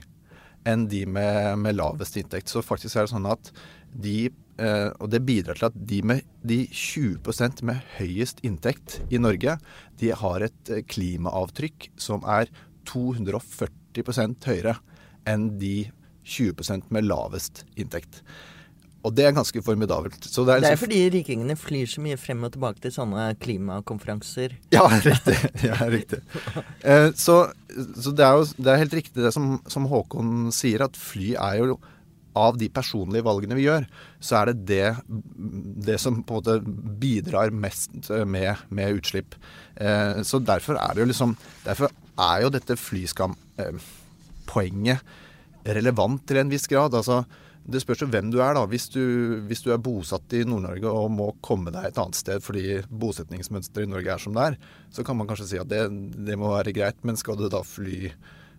enn 0.68 0.88
de 0.88 1.04
med, 1.10 1.60
med 1.60 1.76
lavest 1.76 2.16
inntekt. 2.20 2.52
Så 2.52 2.64
faktisk 2.64 2.96
er 2.96 3.08
det 3.08 3.16
sånn 3.16 3.30
at 3.30 3.52
de 3.94 4.32
Uh, 4.54 4.94
og 5.02 5.08
det 5.10 5.24
bidrar 5.26 5.58
til 5.58 5.66
at 5.66 5.78
de 5.90 6.04
med 6.06 6.20
de 6.46 6.60
20% 6.70 7.64
med 7.66 7.80
høyest 7.96 8.44
inntekt 8.46 9.00
i 9.10 9.18
Norge, 9.18 9.56
de 9.98 10.12
har 10.14 10.46
et 10.46 10.70
uh, 10.70 10.84
klimaavtrykk 10.86 11.88
som 11.98 12.22
er 12.30 12.52
240% 12.86 14.46
høyere 14.46 14.76
enn 15.26 15.48
de 15.58 15.88
20% 16.22 16.94
med 16.94 17.10
lavest 17.10 17.64
inntekt. 17.74 18.22
Og 19.04 19.12
det 19.16 19.26
er 19.28 19.34
ganske 19.36 19.60
formidabelt. 19.64 20.16
det, 20.24 20.44
er, 20.48 20.60
det 20.64 20.70
er 20.72 20.80
fordi 20.80 21.10
rikingene 21.12 21.56
flyr 21.60 21.88
så 21.92 22.00
mye 22.04 22.16
frem 22.20 22.44
og 22.48 22.52
tilbake 22.56 22.80
til 22.86 22.94
sånne 22.96 23.34
klimakonferanser. 23.44 24.50
Ja, 24.72 24.86
riktig. 25.08 25.36
Ja, 25.66 25.76
riktig. 25.92 26.20
Eh, 26.80 27.10
så, 27.20 27.36
så 28.00 28.10
det, 28.16 28.24
er 28.24 28.34
jo, 28.40 28.44
det 28.56 28.70
er 28.72 28.84
helt 28.86 28.96
riktig 29.02 29.20
det 29.26 29.34
som, 29.36 29.46
som 29.68 29.90
Håkon 29.92 30.48
sier, 30.56 30.80
at 30.88 30.96
fly 31.00 31.30
er 31.36 31.54
jo 31.60 31.76
av 32.34 32.58
de 32.58 32.66
personlige 32.74 33.22
valgene 33.28 33.54
vi 33.58 33.68
gjør, 33.68 33.84
så 34.24 34.32
er 34.40 34.46
det 34.50 34.58
det, 34.72 34.90
det 35.88 35.98
som 36.02 36.24
på 36.26 36.34
en 36.34 36.38
måte 36.40 36.56
bidrar 37.02 37.50
mest 37.54 37.92
med, 38.26 38.52
med 38.74 38.94
utslipp. 38.98 39.32
Eh, 39.76 40.22
så 40.26 40.36
derfor 40.42 40.76
er 40.80 40.92
det 40.94 41.02
jo 41.04 41.12
liksom 41.12 41.32
Derfor 41.66 41.88
er 42.22 42.44
jo 42.44 42.50
dette 42.54 42.76
flyskampoenget 42.78 45.00
eh, 45.00 45.04
relevant 45.76 46.28
til 46.28 46.38
en 46.42 46.52
viss 46.52 46.68
grad. 46.70 46.94
Altså, 46.98 47.24
det 47.64 47.80
spørs 47.84 48.04
jo 48.04 48.10
hvem 48.12 48.30
du 48.34 48.40
er, 48.44 48.58
da. 48.58 48.66
Hvis 48.68 48.90
du, 48.92 49.02
hvis 49.48 49.64
du 49.64 49.72
er 49.72 49.82
bosatt 49.82 50.36
i 50.36 50.44
Nord-Norge 50.48 50.92
og 50.92 51.12
må 51.16 51.30
komme 51.46 51.72
deg 51.72 51.90
et 51.90 52.00
annet 52.02 52.20
sted 52.20 52.44
fordi 52.44 52.82
bosetningsmønsteret 52.90 53.88
i 53.88 53.94
Norge 53.94 54.16
er 54.16 54.24
som 54.24 54.36
det 54.36 54.48
er, 54.52 54.62
så 54.92 55.06
kan 55.08 55.20
man 55.20 55.30
kanskje 55.30 55.54
si 55.54 55.62
at 55.62 55.72
det, 55.72 55.86
det 56.28 56.40
må 56.40 56.52
være 56.52 56.76
greit. 56.76 57.00
Men 57.08 57.20
skal 57.20 57.40
du 57.40 57.48
da 57.52 57.64
fly 57.68 58.12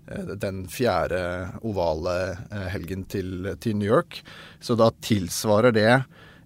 Eh, 0.06 0.34
den 0.36 0.66
fjerde 0.68 1.20
ovale 1.64 2.16
eh, 2.50 2.68
helgen 2.74 3.06
til, 3.08 3.54
til, 3.60 3.76
New 3.76 3.88
York. 3.88 4.20
Så 4.60 4.76
da 4.76 4.90
tilsvarer 5.04 5.72
det 5.74 5.92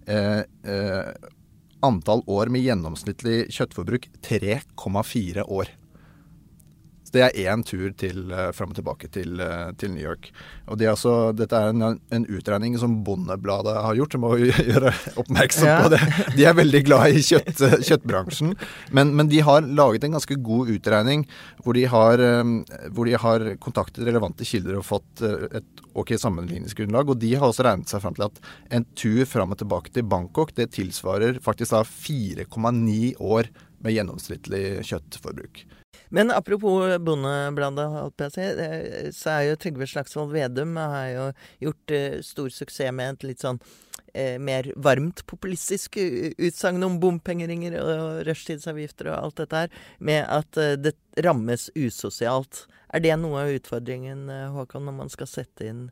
eh, 0.07 0.41
eh, 0.63 1.11
antall 1.83 2.23
år 2.27 2.51
med 2.53 2.63
gjennomsnittlig 2.63 3.49
kjøttforbruk 3.55 4.09
3,4 4.25 5.47
år. 5.47 5.73
Så 7.09 7.17
Det 7.17 7.23
er 7.25 7.49
én 7.49 7.63
tur 7.65 7.89
til, 7.97 8.29
uh, 8.29 8.51
fram 8.53 8.69
og 8.69 8.77
tilbake 8.77 9.07
til, 9.09 9.39
uh, 9.41 9.71
til 9.73 9.89
New 9.95 10.03
York. 10.03 10.29
Og 10.69 10.77
de 10.77 10.85
altså, 10.85 11.33
Dette 11.33 11.57
er 11.57 11.73
en, 11.73 11.97
en, 11.97 12.25
utregning 12.29 12.77
som 12.77 12.99
Bondebladet 13.03 13.73
har 13.81 13.97
gjort, 13.97 14.13
som 14.13 14.21
må 14.21 14.35
gjøre 14.69 14.93
oppmerksom 15.17 15.71
på 15.87 15.89
det. 15.95 16.01
De 16.37 16.45
er 16.45 16.53
veldig 16.53 16.83
glad 16.85 17.17
i 17.17 17.23
kjøtt, 17.25 17.63
kjøttbransjen. 17.87 18.53
Men, 18.93 19.15
men, 19.17 19.31
de 19.31 19.41
har 19.41 19.65
laget 19.65 20.05
en 20.05 20.19
ganske 20.19 20.37
god 20.45 20.69
utregning 20.75 21.25
hvor 21.63 21.73
de 21.77 21.87
har, 21.89 22.21
hvor 22.93 23.09
de 23.09 23.17
har 23.17 23.45
kontaktet 23.61 24.05
relevante 24.05 24.45
kilder 24.47 24.79
og 24.79 24.85
fått 24.87 25.23
et 25.25 25.83
ok 25.97 26.13
sammenligningsgrunnlag. 26.21 27.09
Og 27.09 27.19
de 27.21 27.33
har 27.35 27.49
også 27.49 27.65
regnet 27.65 27.89
seg 27.89 28.03
fram 28.05 28.17
til 28.17 28.27
at 28.29 28.39
en 28.77 28.85
tur 28.93 29.25
fram 29.29 29.53
og 29.55 29.61
tilbake 29.61 29.93
til 29.95 30.05
Bangkok 30.09 30.53
det 30.57 30.69
tilsvarer 30.77 31.41
faktisk 31.43 31.73
da 31.73 31.83
4,9 31.85 33.17
år 33.17 33.49
med 33.83 33.95
gjennomsnittlig 33.95 34.63
kjøttforbruk. 34.85 35.65
Men 36.09 36.31
apropos 36.31 36.97
Bondebladet, 36.99 38.33
så 39.15 39.35
er 39.35 39.43
jo 39.45 39.59
Trygve 39.61 39.87
Slagsvold 39.89 40.33
Vedum 40.33 40.77
har 40.81 41.11
jo 41.13 41.27
gjort 41.67 41.93
uh, 41.93 42.17
stor 42.25 42.49
suksess 42.53 42.95
med 42.95 43.13
et 43.13 43.27
litt 43.29 43.45
sånn 43.45 43.59
eh, 44.13 44.39
mer 44.41 44.71
varmt 44.75 45.23
populistisk 45.29 45.99
utsagn 46.01 46.85
om 46.85 46.97
bompengeringer 47.01 47.77
og 47.83 48.23
rushtidsavgifter 48.29 49.11
og 49.11 49.19
alt 49.19 49.43
dette 49.43 49.63
her, 49.63 49.77
med 49.99 50.25
at 50.25 50.61
uh, 50.61 50.73
det 50.81 50.95
rammes 51.25 51.69
usosialt. 51.77 52.65
Er 52.89 53.05
det 53.05 53.13
noe 53.21 53.45
av 53.45 53.53
utfordringen, 53.53 54.25
Håkon, 54.55 54.89
når 54.89 55.01
man 55.03 55.13
skal 55.13 55.29
sette 55.29 55.69
inn 55.69 55.87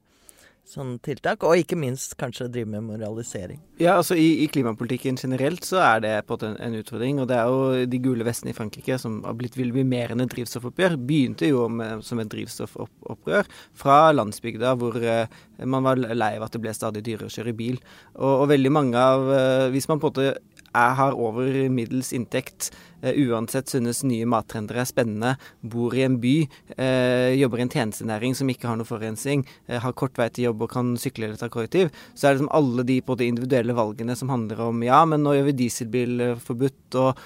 sånne 0.67 0.97
tiltak, 1.03 1.43
og 1.47 1.61
ikke 1.61 1.77
minst 1.79 2.15
kanskje 2.19 2.49
drive 2.51 2.69
med 2.69 2.85
moralisering. 2.87 3.59
Ja, 3.79 3.95
altså 3.97 4.17
i, 4.19 4.43
i 4.43 4.47
klimapolitikken 4.51 5.17
generelt 5.19 5.65
så 5.65 5.79
er 5.83 6.01
det 6.03 6.13
på 6.27 6.37
en, 6.43 6.57
en, 6.63 6.75
utfordring. 6.81 7.21
Og 7.23 7.29
det 7.29 7.37
er 7.37 7.51
jo 7.51 7.85
de 7.89 8.01
gule 8.03 8.27
vestene 8.27 8.51
i 8.51 8.57
Frankrike 8.57 8.97
som 9.01 9.21
har 9.25 9.37
blitt 9.39 9.57
vil 9.57 9.71
bli 9.75 9.85
mer 9.87 10.13
enn 10.13 10.25
et 10.25 10.33
drivstoffoppgjør. 10.33 10.97
Begynte 11.07 11.49
jo 11.49 11.67
med, 11.71 12.03
som 12.07 12.19
et 12.21 12.31
drivstoffopprør 12.33 13.47
fra 13.77 13.99
landsbygda, 14.17 14.75
hvor 14.81 14.99
uh, 14.99 15.39
man 15.63 15.87
var 15.87 16.01
lei 16.01 16.33
av 16.37 16.47
at 16.47 16.57
det 16.57 16.63
ble 16.65 16.75
stadig 16.75 17.05
dyrere 17.05 17.31
å 17.31 17.35
kjøre 17.37 17.55
bil. 17.57 17.79
Og, 18.17 18.33
og 18.33 18.45
veldig 18.51 18.73
mange 18.73 19.07
av 19.15 19.27
uh, 19.31 19.67
Hvis 19.73 19.87
man 19.89 20.01
på 20.01 20.11
en 20.11 20.15
måte 20.17 20.29
er, 20.33 20.93
har 20.99 21.15
over 21.15 21.47
middels 21.73 22.11
inntekt, 22.15 22.71
uansett 23.01 23.69
synes 23.69 24.03
nye 24.07 24.25
mattrender 24.29 24.79
er 24.81 24.87
spennende, 24.89 25.35
bor 25.61 25.93
i 25.95 26.03
en 26.05 26.17
by, 26.21 26.35
uh, 26.77 27.33
jobber 27.37 27.61
i 27.61 27.65
en 27.67 27.73
tjenestenæring 27.73 28.35
som 28.37 28.49
ikke 28.51 28.69
har 28.69 28.79
noe 28.79 28.87
forurensning, 28.87 29.45
uh, 29.69 29.77
har 29.83 29.95
kort 29.97 30.17
vei 30.19 30.29
til 30.33 30.47
jobb 30.47 30.65
og 30.65 30.71
kan 30.73 30.93
sykle 30.99 31.27
eller 31.27 31.39
ta 31.39 31.49
kollektiv, 31.53 31.91
så 32.13 32.27
er 32.27 32.35
det 32.35 32.41
liksom 32.41 32.51
alle 32.57 32.87
de 32.87 32.99
på 33.05 33.17
de 33.19 33.29
individuelle 33.29 33.75
valgene 33.77 34.17
som 34.17 34.31
handler 34.33 34.63
om 34.67 34.81
ja, 34.85 35.03
men 35.09 35.23
nå 35.25 35.35
gjør 35.37 35.49
vi 35.49 35.57
dieselbil 35.61 36.25
forbudt, 36.43 36.97
og 36.97 37.23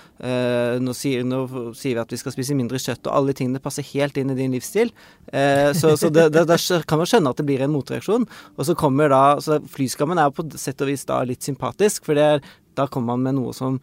nå 0.81 0.93
sier, 0.97 1.23
nå, 1.25 1.41
sier, 1.77 1.95
vi 1.95 2.01
at 2.01 2.13
vi 2.13 2.19
skal 2.19 2.33
spise 2.33 2.55
mindre 2.57 2.79
kjøtt, 2.81 3.05
og 3.07 3.15
alle 3.17 3.35
tingene 3.37 3.61
passer 3.63 3.85
helt 3.91 4.17
inn 4.19 4.33
i 4.33 4.37
din 4.37 4.53
livsstil. 4.53 4.91
så, 5.31 5.93
så 5.97 6.09
det, 6.13 6.27
det, 6.35 6.45
det, 6.49 6.57
kan 6.89 7.01
man 7.01 7.09
skjønne 7.09 7.33
at 7.33 7.41
det 7.41 7.45
blir 7.47 7.63
en 7.65 7.73
motreaksjon. 7.73 8.25
Og 8.57 8.67
så 8.67 8.75
kommer 8.77 9.11
da 9.11 9.23
så 9.43 9.59
Flyskammen 9.71 10.21
er 10.21 10.33
på 10.33 10.45
sett 10.59 10.81
og 10.83 10.91
vis 10.91 11.05
da 11.09 11.21
litt 11.27 11.45
sympatisk, 11.45 12.05
for 12.07 12.17
det 12.17 12.27
er 12.35 12.43
da 12.77 12.87
kommer 12.87 13.15
man 13.15 13.25
med 13.25 13.39
noe 13.39 13.55
som 13.55 13.79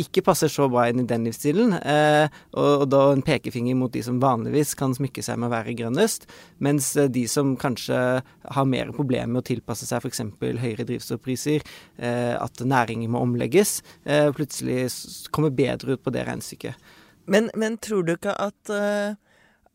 ikke 0.00 0.22
passer 0.26 0.50
så 0.52 0.68
bra 0.70 0.86
inn 0.90 1.00
i 1.00 1.06
den 1.08 1.24
livsstilen, 1.26 1.72
eh, 1.78 2.28
og, 2.52 2.82
og, 2.82 2.86
da 2.92 3.02
en 3.12 3.24
pekefinger 3.24 3.76
mot 3.78 3.92
de 3.92 4.02
som 4.04 4.20
vanligvis 4.22 4.74
kan 4.78 4.94
smykke 4.96 5.24
seg 5.24 5.40
med 5.40 5.48
å 5.48 5.54
være 5.54 5.76
grønnest, 5.78 6.28
mens 6.62 6.90
eh, 7.00 7.08
de 7.12 7.24
som 7.30 7.54
kanskje 7.60 8.00
har 8.20 8.68
mer 8.68 8.92
problemer 8.96 9.32
med 9.32 9.42
å 9.44 9.46
tilpasse 9.48 9.88
seg 9.88 10.04
f.eks. 10.04 10.22
høyere 10.40 10.86
drivstoffpriser, 10.88 11.64
eh, 11.96 12.34
at 12.36 12.60
næringer 12.60 13.12
må 13.12 13.24
omlegges, 13.24 13.78
eh, 14.04 14.28
plutselig 14.36 14.90
kommer 15.34 15.54
bedre 15.54 15.96
ut 15.96 16.04
på 16.04 16.12
det 16.14 16.26
regnestykket. 16.28 16.92
Men, 17.26 17.50
men 17.58 17.80
tror 17.82 18.04
du 18.06 18.12
ikke 18.14 18.36
at, 18.38 18.70
uh, 18.70 19.16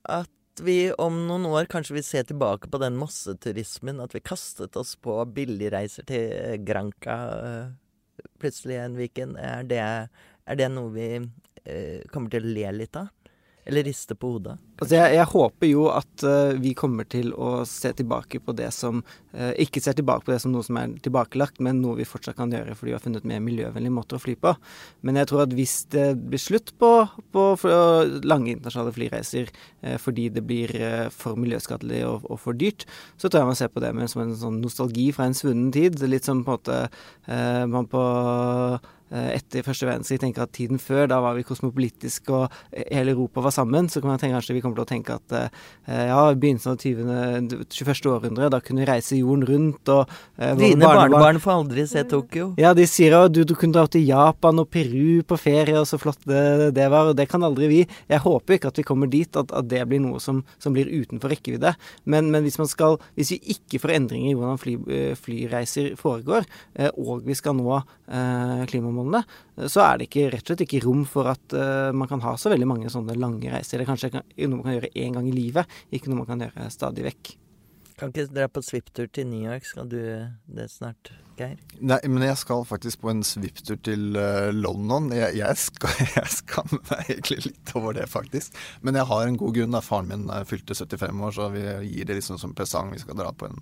at 0.07 0.61
vi 0.63 0.91
om 1.01 1.17
noen 1.27 1.49
år 1.49 1.67
kanskje 1.71 1.97
vil 1.97 2.05
se 2.05 2.21
tilbake 2.29 2.69
på 2.71 2.79
den 2.79 2.95
masseturismen, 2.99 3.99
at 4.03 4.15
vi 4.15 4.23
kastet 4.23 4.77
oss 4.79 4.93
på 4.95 5.17
billigreiser 5.35 6.07
til 6.07 6.61
Granca 6.67 7.17
plutselig 8.41 8.79
en 8.81 8.97
weekend, 8.99 9.37
er 9.37 9.63
det, 9.67 9.81
er 9.81 10.59
det 10.59 10.69
noe 10.73 10.91
vi 10.95 11.07
eh, 11.17 12.01
kommer 12.11 12.33
til 12.33 12.47
å 12.47 12.53
le 12.57 12.75
litt 12.79 12.99
av? 12.99 13.11
Eller 13.65 13.85
riste 13.85 14.17
på 14.17 14.35
hodet? 14.35 14.57
Altså 14.81 14.95
jeg, 14.97 15.13
jeg, 15.13 15.29
håper 15.29 15.69
jo 15.69 15.83
at 15.93 16.23
uh, 16.25 16.55
vi 16.57 16.71
kommer 16.77 17.05
til 17.05 17.29
å 17.37 17.61
se 17.69 17.91
tilbake 17.93 18.39
på 18.41 18.53
det 18.57 18.71
som 18.73 19.03
uh, 19.05 19.51
Ikke 19.61 19.81
ser 19.83 19.93
tilbake 19.97 20.25
på 20.25 20.33
det 20.33 20.39
som 20.41 20.53
noe 20.55 20.65
som 20.65 20.79
er 20.81 20.95
tilbakelagt, 21.05 21.59
men 21.61 21.83
noe 21.83 21.99
vi 21.99 22.07
fortsatt 22.07 22.39
kan 22.39 22.49
gjøre 22.49 22.73
fordi 22.73 22.89
vi 22.89 22.95
har 22.97 23.03
funnet 23.03 23.27
mer 23.29 23.43
miljøvennlige 23.45 23.93
måter 23.93 24.17
å 24.17 24.23
fly 24.23 24.33
på. 24.41 24.55
Men 25.05 25.19
jeg 25.21 25.29
tror 25.29 25.43
at 25.45 25.53
hvis 25.53 25.75
det 25.93 26.07
blir 26.17 26.41
slutt 26.41 26.73
på, 26.81 26.89
på 27.35 27.43
lange 28.25 28.55
internasjonale 28.55 28.95
flyreiser 28.95 29.51
uh, 29.53 29.99
fordi 30.01 30.31
det 30.33 30.45
blir 30.49 30.73
for 31.13 31.37
miljøskadelig 31.37 32.01
og, 32.07 32.25
og, 32.25 32.39
for 32.41 32.57
dyrt, 32.57 32.87
så 33.21 33.29
tror 33.29 33.43
jeg 33.43 33.51
man 33.51 33.59
ser 33.59 33.69
på 33.73 33.83
det 33.83 33.93
med, 33.93 34.09
som 34.09 34.23
en 34.23 34.33
sånn 34.37 34.57
nostalgi 34.63 35.11
fra 35.13 35.29
en 35.29 35.37
svunnen 35.37 35.69
tid. 35.75 36.01
Litt 36.09 36.25
som 36.25 36.41
på 36.41 36.57
en 36.57 36.57
måte 36.57 36.79
man 37.69 37.85
på 37.89 38.01
etter 39.11 39.65
første 39.65 39.87
verdenskrig 39.87 40.21
tenker 40.21 40.45
at 40.45 40.53
tiden 40.55 40.79
før, 40.79 41.03
da 41.11 41.17
var 41.23 41.35
vi 41.35 41.43
kosmopolitiske 41.43 42.31
og 42.31 42.53
hele 42.71 43.11
Europa 43.11 43.43
var 43.43 43.51
sammen, 43.55 43.89
så 43.91 43.99
kan 43.99 44.13
man 44.13 44.21
tenke, 44.21 44.37
kanskje 44.37 44.55
vi 44.55 44.61
kommer 44.63 44.70
til 44.75 44.83
å 44.83 44.89
tenke 44.89 45.15
at 45.17 45.35
eh, 45.37 45.49
ja, 46.09 46.21
i 46.31 46.37
begynnelsen 46.39 46.73
av 46.73 46.79
20. 46.81 47.65
21. 47.71 48.09
århundre, 48.11 48.49
da 48.53 48.59
kunne 48.63 48.83
vi 48.83 48.89
reise 48.89 49.19
jorden 49.19 49.45
rundt 49.47 49.91
og 49.93 50.11
eh, 50.37 50.53
Dine 50.59 50.87
barnebarn 50.87 51.41
får 51.43 51.53
aldri 51.53 51.85
se 51.89 52.03
Tokyo. 52.09 52.51
Ja, 52.61 52.73
de 52.77 52.87
sier 52.89 53.17
at 53.17 53.35
du, 53.35 53.43
du, 53.47 53.55
kunne 53.59 53.75
dra 53.77 53.85
til 53.91 54.05
Japan 54.07 54.61
og 54.63 54.69
Peru 54.73 55.21
på 55.27 55.39
ferie, 55.39 55.77
og 55.79 55.87
så 55.89 55.99
flott 56.01 56.21
det, 56.29 56.71
det 56.77 56.87
var. 56.93 57.11
Og 57.11 57.17
det 57.17 57.27
kan 57.31 57.43
aldri 57.47 57.69
vi. 57.71 57.81
Jeg 58.11 58.23
håper 58.25 58.57
ikke 58.57 58.71
at 58.71 58.81
vi 58.81 58.87
kommer 58.87 59.11
dit, 59.11 59.29
at, 59.37 59.53
at 59.55 59.69
det 59.71 59.83
blir 59.89 60.03
noe 60.03 60.21
som, 60.23 60.43
som 60.61 60.75
blir 60.75 60.89
utenfor 60.91 61.33
rekkevidde. 61.33 61.73
Men, 62.05 62.31
men, 62.33 62.45
hvis 62.45 62.59
man 62.61 62.69
skal 62.71 62.99
Hvis 63.15 63.33
vi 63.33 63.55
ikke 63.55 63.79
får 63.83 63.95
endringer 63.95 64.31
i 64.31 64.35
hvordan 64.37 64.59
fly, 64.61 64.73
flyreiser 65.19 65.93
foregår, 65.99 66.45
og 66.99 67.25
vi 67.25 67.35
skal 67.37 67.55
nå 67.57 67.77
eh, 67.77 68.63
klimamålene 68.69 69.23
så 69.69 69.83
er 69.85 69.99
det 69.99 70.09
ikke, 70.09 70.29
rett 70.33 70.45
og 70.45 70.53
slett 70.53 70.65
ikke 70.65 70.81
rom 70.85 71.03
for 71.09 71.29
at 71.31 71.55
uh, 71.57 71.91
man 71.95 72.09
kan 72.09 72.23
ha 72.25 72.33
så 72.39 72.51
veldig 72.53 72.69
mange 72.69 72.91
sånne 72.93 73.17
lange 73.19 73.51
reiser. 73.51 73.77
Det 73.77 73.85
er 73.85 73.91
kanskje 73.91 74.11
noe 74.15 74.57
man 74.57 74.65
kan 74.65 74.77
gjøre 74.77 74.93
én 74.97 75.17
gang 75.17 75.29
i 75.29 75.35
livet, 75.35 75.79
ikke 75.93 76.11
noe 76.11 76.23
man 76.23 76.29
kan 76.29 76.45
gjøre 76.45 76.69
stadig 76.73 77.05
vekk. 77.09 77.33
Kan 78.01 78.09
ikke 78.09 78.31
dra 78.33 78.47
på 78.49 78.63
svipptur 78.65 79.11
til 79.13 79.27
New 79.29 79.43
York, 79.45 79.67
skal 79.67 79.89
du 79.91 79.99
det 80.49 80.65
snart, 80.73 81.11
Geir? 81.37 81.59
Nei, 81.77 81.99
men 82.09 82.25
jeg 82.25 82.39
skal 82.41 82.65
faktisk 82.65 83.03
på 83.03 83.11
en 83.11 83.21
svipptur 83.27 83.77
til 83.85 84.17
uh, 84.17 84.49
London. 84.55 85.11
Jeg, 85.13 85.37
jeg, 85.37 85.61
skal, 85.61 85.93
jeg, 86.17 86.33
skammer 86.39 86.81
meg 86.89 87.13
egentlig 87.13 87.41
litt 87.51 87.75
over 87.77 87.97
det, 87.99 88.09
faktisk. 88.09 88.57
Men 88.81 88.97
jeg 88.97 89.09
har 89.11 89.27
en 89.27 89.37
god 89.41 89.57
grunn. 89.59 89.77
da 89.77 89.83
Faren 89.85 90.09
min 90.09 90.29
fylte 90.49 90.77
75 90.77 91.25
år, 91.27 91.37
så 91.37 91.51
vi 91.53 91.65
gir 91.91 92.09
det 92.09 92.17
liksom 92.17 92.41
som 92.41 92.57
presang. 92.57 92.89
Vi 92.95 93.03
skal 93.03 93.19
dra 93.21 93.29
på 93.35 93.51
en 93.51 93.61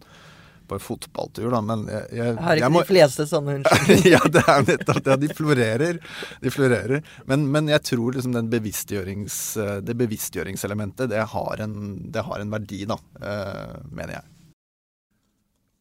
på 0.69 0.77
en 0.77 0.83
fotballtur, 0.83 1.49
da, 1.53 1.61
men 1.65 1.85
jeg, 1.89 2.07
jeg 2.19 2.37
Har 2.45 2.61
ikke 2.61 2.71
må... 2.75 2.83
de 2.83 2.91
fleste 2.91 3.27
sånne 3.29 3.59
unnskyldninger? 3.59 4.09
ja, 4.15 4.21
det 4.37 4.43
er 4.45 4.65
nettopp 4.67 5.03
det. 5.05 5.17
De 5.25 5.29
florerer. 5.35 6.01
De 6.43 6.53
florerer. 6.53 7.05
Men, 7.29 7.45
men 7.53 7.71
jeg 7.73 7.85
tror 7.91 8.17
liksom 8.17 8.35
den 8.37 8.51
bevisstgjørings, 8.53 9.39
det 9.85 9.97
bevisstgjøringselementet, 9.99 11.11
det 11.13 11.25
har 11.33 11.63
en, 11.65 11.79
det 12.13 12.25
har 12.25 12.43
en 12.43 12.53
verdi, 12.53 12.83
da, 12.89 12.99
uh, 13.23 13.79
mener 13.89 14.19
jeg. 14.19 14.27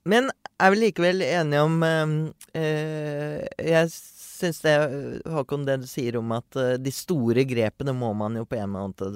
Men 0.09 0.31
er 0.59 0.73
vi 0.73 0.81
likevel 0.81 1.23
enige 1.27 1.65
om 1.67 1.83
uh, 1.85 2.23
Jeg 2.57 3.91
syns 4.39 4.63
det, 4.65 4.75
Håkon, 5.29 5.67
det 5.69 5.81
du 5.83 5.87
sier 5.91 6.19
om 6.21 6.33
at 6.37 6.59
uh, 6.59 6.77
de 6.81 6.93
store 6.95 7.45
grepene 7.49 7.95
må 7.97 8.13
man 8.19 8.39
jo 8.39 8.47
på 8.49 8.59
en 8.59 8.73
måte 8.77 9.11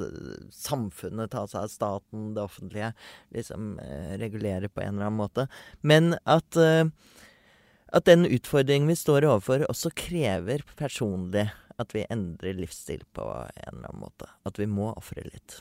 Samfunnet 0.54 1.32
ta 1.32 1.46
seg 1.48 1.64
av, 1.64 1.72
staten, 1.72 2.30
det 2.36 2.44
offentlige, 2.44 2.92
liksom 3.34 3.74
regulere 4.20 4.68
på 4.68 4.82
en 4.82 4.96
eller 4.96 5.08
annen 5.08 5.20
måte. 5.22 5.46
Men 5.80 6.16
at, 6.28 6.58
at 6.58 8.06
den 8.08 8.26
utfordringen 8.28 8.90
vi 8.90 8.98
står 8.98 9.26
overfor, 9.28 9.64
også 9.70 9.94
krever 9.96 10.64
personlig 10.76 11.48
at 11.82 11.94
vi 11.96 12.06
endrer 12.10 12.56
livsstil 12.58 13.04
på 13.16 13.26
en 13.26 13.76
eller 13.76 13.90
annen 13.90 14.02
måte. 14.02 14.28
At 14.48 14.58
vi 14.60 14.68
må 14.70 14.92
ofre 14.94 15.24
litt. 15.26 15.60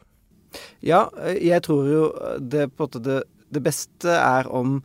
Ja, 0.83 1.07
jeg 1.37 1.63
tror 1.67 1.87
jo 1.87 2.07
det 2.39 2.67
det, 3.05 3.19
det 3.51 3.63
beste 3.63 4.15
er 4.17 4.49
om 4.51 4.81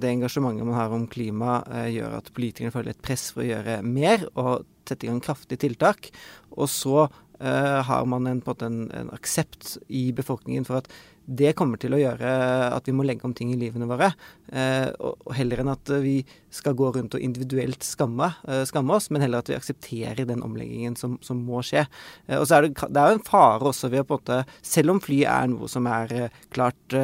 det 0.00 0.08
engasjementet 0.08 0.66
man 0.66 0.78
har 0.78 0.94
om 0.94 1.06
klima, 1.10 1.60
eh, 1.70 1.90
gjør 1.98 2.18
at 2.18 2.32
politikerne 2.36 2.72
føler 2.74 2.94
et 2.94 3.04
press 3.04 3.28
for 3.34 3.44
å 3.44 3.50
gjøre 3.50 3.82
mer 3.84 4.24
og 4.34 4.66
sette 4.88 5.06
i 5.06 5.10
gang 5.10 5.20
kraftige 5.24 5.60
tiltak. 5.66 6.10
Og 6.56 6.70
så 6.70 7.06
uh, 7.06 7.80
har 7.84 8.06
man 8.08 8.28
en, 8.30 8.40
en, 8.40 8.78
en, 8.94 9.10
aksept 9.12 9.76
i 9.88 10.08
befolkningen 10.16 10.64
for 10.68 10.80
at 10.80 10.90
det 11.26 11.56
kommer 11.58 11.80
til 11.82 11.94
å 11.96 12.00
gjøre 12.00 12.30
at 12.70 12.86
vi 12.86 12.94
må 12.94 13.04
legge 13.06 13.26
om 13.26 13.34
ting 13.34 13.50
i 13.50 13.58
livene 13.58 13.88
våre. 13.90 14.12
Eh, 14.46 14.88
og 15.02 15.32
heller 15.34 15.62
enn 15.62 15.72
at 15.72 15.90
vi 16.02 16.20
skal 16.54 16.76
gå 16.78 16.92
rundt 16.94 17.16
og 17.18 17.22
individuelt 17.22 17.82
skamme, 17.84 18.30
eh, 18.46 18.62
skamme 18.68 18.94
oss, 18.94 19.10
men 19.10 19.24
heller 19.24 19.42
at 19.42 19.50
vi 19.50 19.56
aksepterer 19.56 20.28
den 20.28 20.44
omleggingen 20.46 20.94
som, 20.96 21.18
som 21.26 21.40
må 21.42 21.64
skje. 21.66 21.82
Eh, 22.28 22.38
og 22.38 22.46
så 22.46 22.58
er 22.58 22.66
det, 22.68 22.76
det 22.78 23.02
er 23.02 23.10
jo 23.10 23.18
en 23.18 23.26
fare 23.26 23.72
også 23.72 23.90
ved 23.90 24.04
å 24.04 24.06
på 24.06 24.16
en 24.16 24.22
måte 24.22 24.36
Selv 24.66 24.94
om 24.94 25.00
fly 25.02 25.18
er 25.28 25.50
noe 25.50 25.68
som 25.70 25.86
er 25.90 26.30
klart 26.54 26.94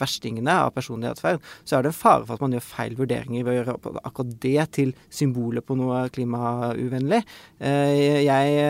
verstingene 0.00 0.54
av 0.64 0.72
personlig 0.74 1.10
atferd, 1.10 1.42
så 1.64 1.76
er 1.76 1.84
det 1.84 1.92
en 1.92 1.98
fare 1.98 2.24
for 2.26 2.36
at 2.36 2.44
man 2.44 2.54
gjør 2.54 2.64
feil 2.64 2.96
vurderinger 2.98 3.44
ved 3.44 3.52
å 3.52 3.56
gjøre 3.58 3.74
akkurat 4.02 4.32
det 4.42 4.66
til 4.78 4.94
symbolet 5.12 5.66
på 5.66 5.76
noe 5.78 6.04
klimauvennlig. 6.14 7.20
Jeg 7.60 8.66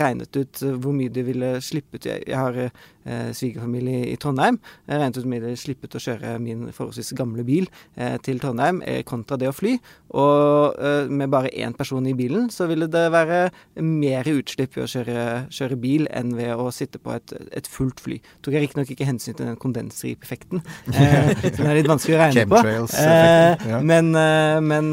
regnet 0.00 0.40
ut 0.40 0.62
hvor 0.82 0.96
mye 0.96 1.12
de 1.12 1.24
ville 1.26 1.52
slippe 1.64 2.00
ut. 2.00 2.08
Jeg 2.08 2.36
har 2.36 2.58
eh, 3.06 3.30
svigerfamilie 3.36 4.10
i 4.12 4.16
Trondheim. 4.20 4.58
Jeg 4.86 5.00
regnet 5.00 5.20
ut 5.20 5.30
med 5.30 5.44
at 5.44 5.54
de 5.54 5.60
slippet 5.60 5.96
å 5.96 6.02
kjøre 6.02 6.36
min 6.42 6.66
forholdsvis 6.74 7.14
gamle 7.18 7.46
bil 7.46 7.68
eh, 7.94 8.16
til 8.26 8.42
Trondheim 8.42 8.82
eh, 8.86 9.02
kontra 9.06 9.38
det 9.40 9.50
å 9.50 9.54
fly. 9.56 9.76
Og 10.16 10.76
eh, 10.78 11.10
med 11.10 11.30
bare 11.32 11.52
én 11.54 11.74
person 11.76 12.06
i 12.06 12.14
bilen, 12.16 12.48
så 12.52 12.68
ville 12.70 12.88
det 12.90 13.04
være 13.14 13.40
mer 13.82 14.28
utslipp 14.30 14.76
ved 14.76 14.86
å 14.86 14.90
kjøre, 14.90 15.24
kjøre 15.52 15.78
bil 15.80 16.06
enn 16.14 16.34
ved 16.38 16.54
å 16.56 16.70
sitte 16.74 17.00
på 17.02 17.14
et, 17.16 17.34
et 17.56 17.68
fullt 17.70 18.00
fly. 18.02 18.18
Tok 18.44 18.56
jeg 18.56 18.66
riktignok 18.66 18.92
ikke 18.94 19.08
hensyn 19.08 19.36
til 19.36 19.50
den 19.50 19.58
kondensripeffekten, 19.60 20.62
eh, 20.94 21.32
som 21.56 21.68
er 21.68 21.80
litt 21.80 21.90
vanskelig 21.90 22.18
å 22.18 22.22
regne 22.22 22.46
på. 22.50 22.62
Eh, 22.62 23.66
ja. 23.72 23.82
Men, 23.82 24.12
eh, 24.18 24.58
men, 24.64 24.90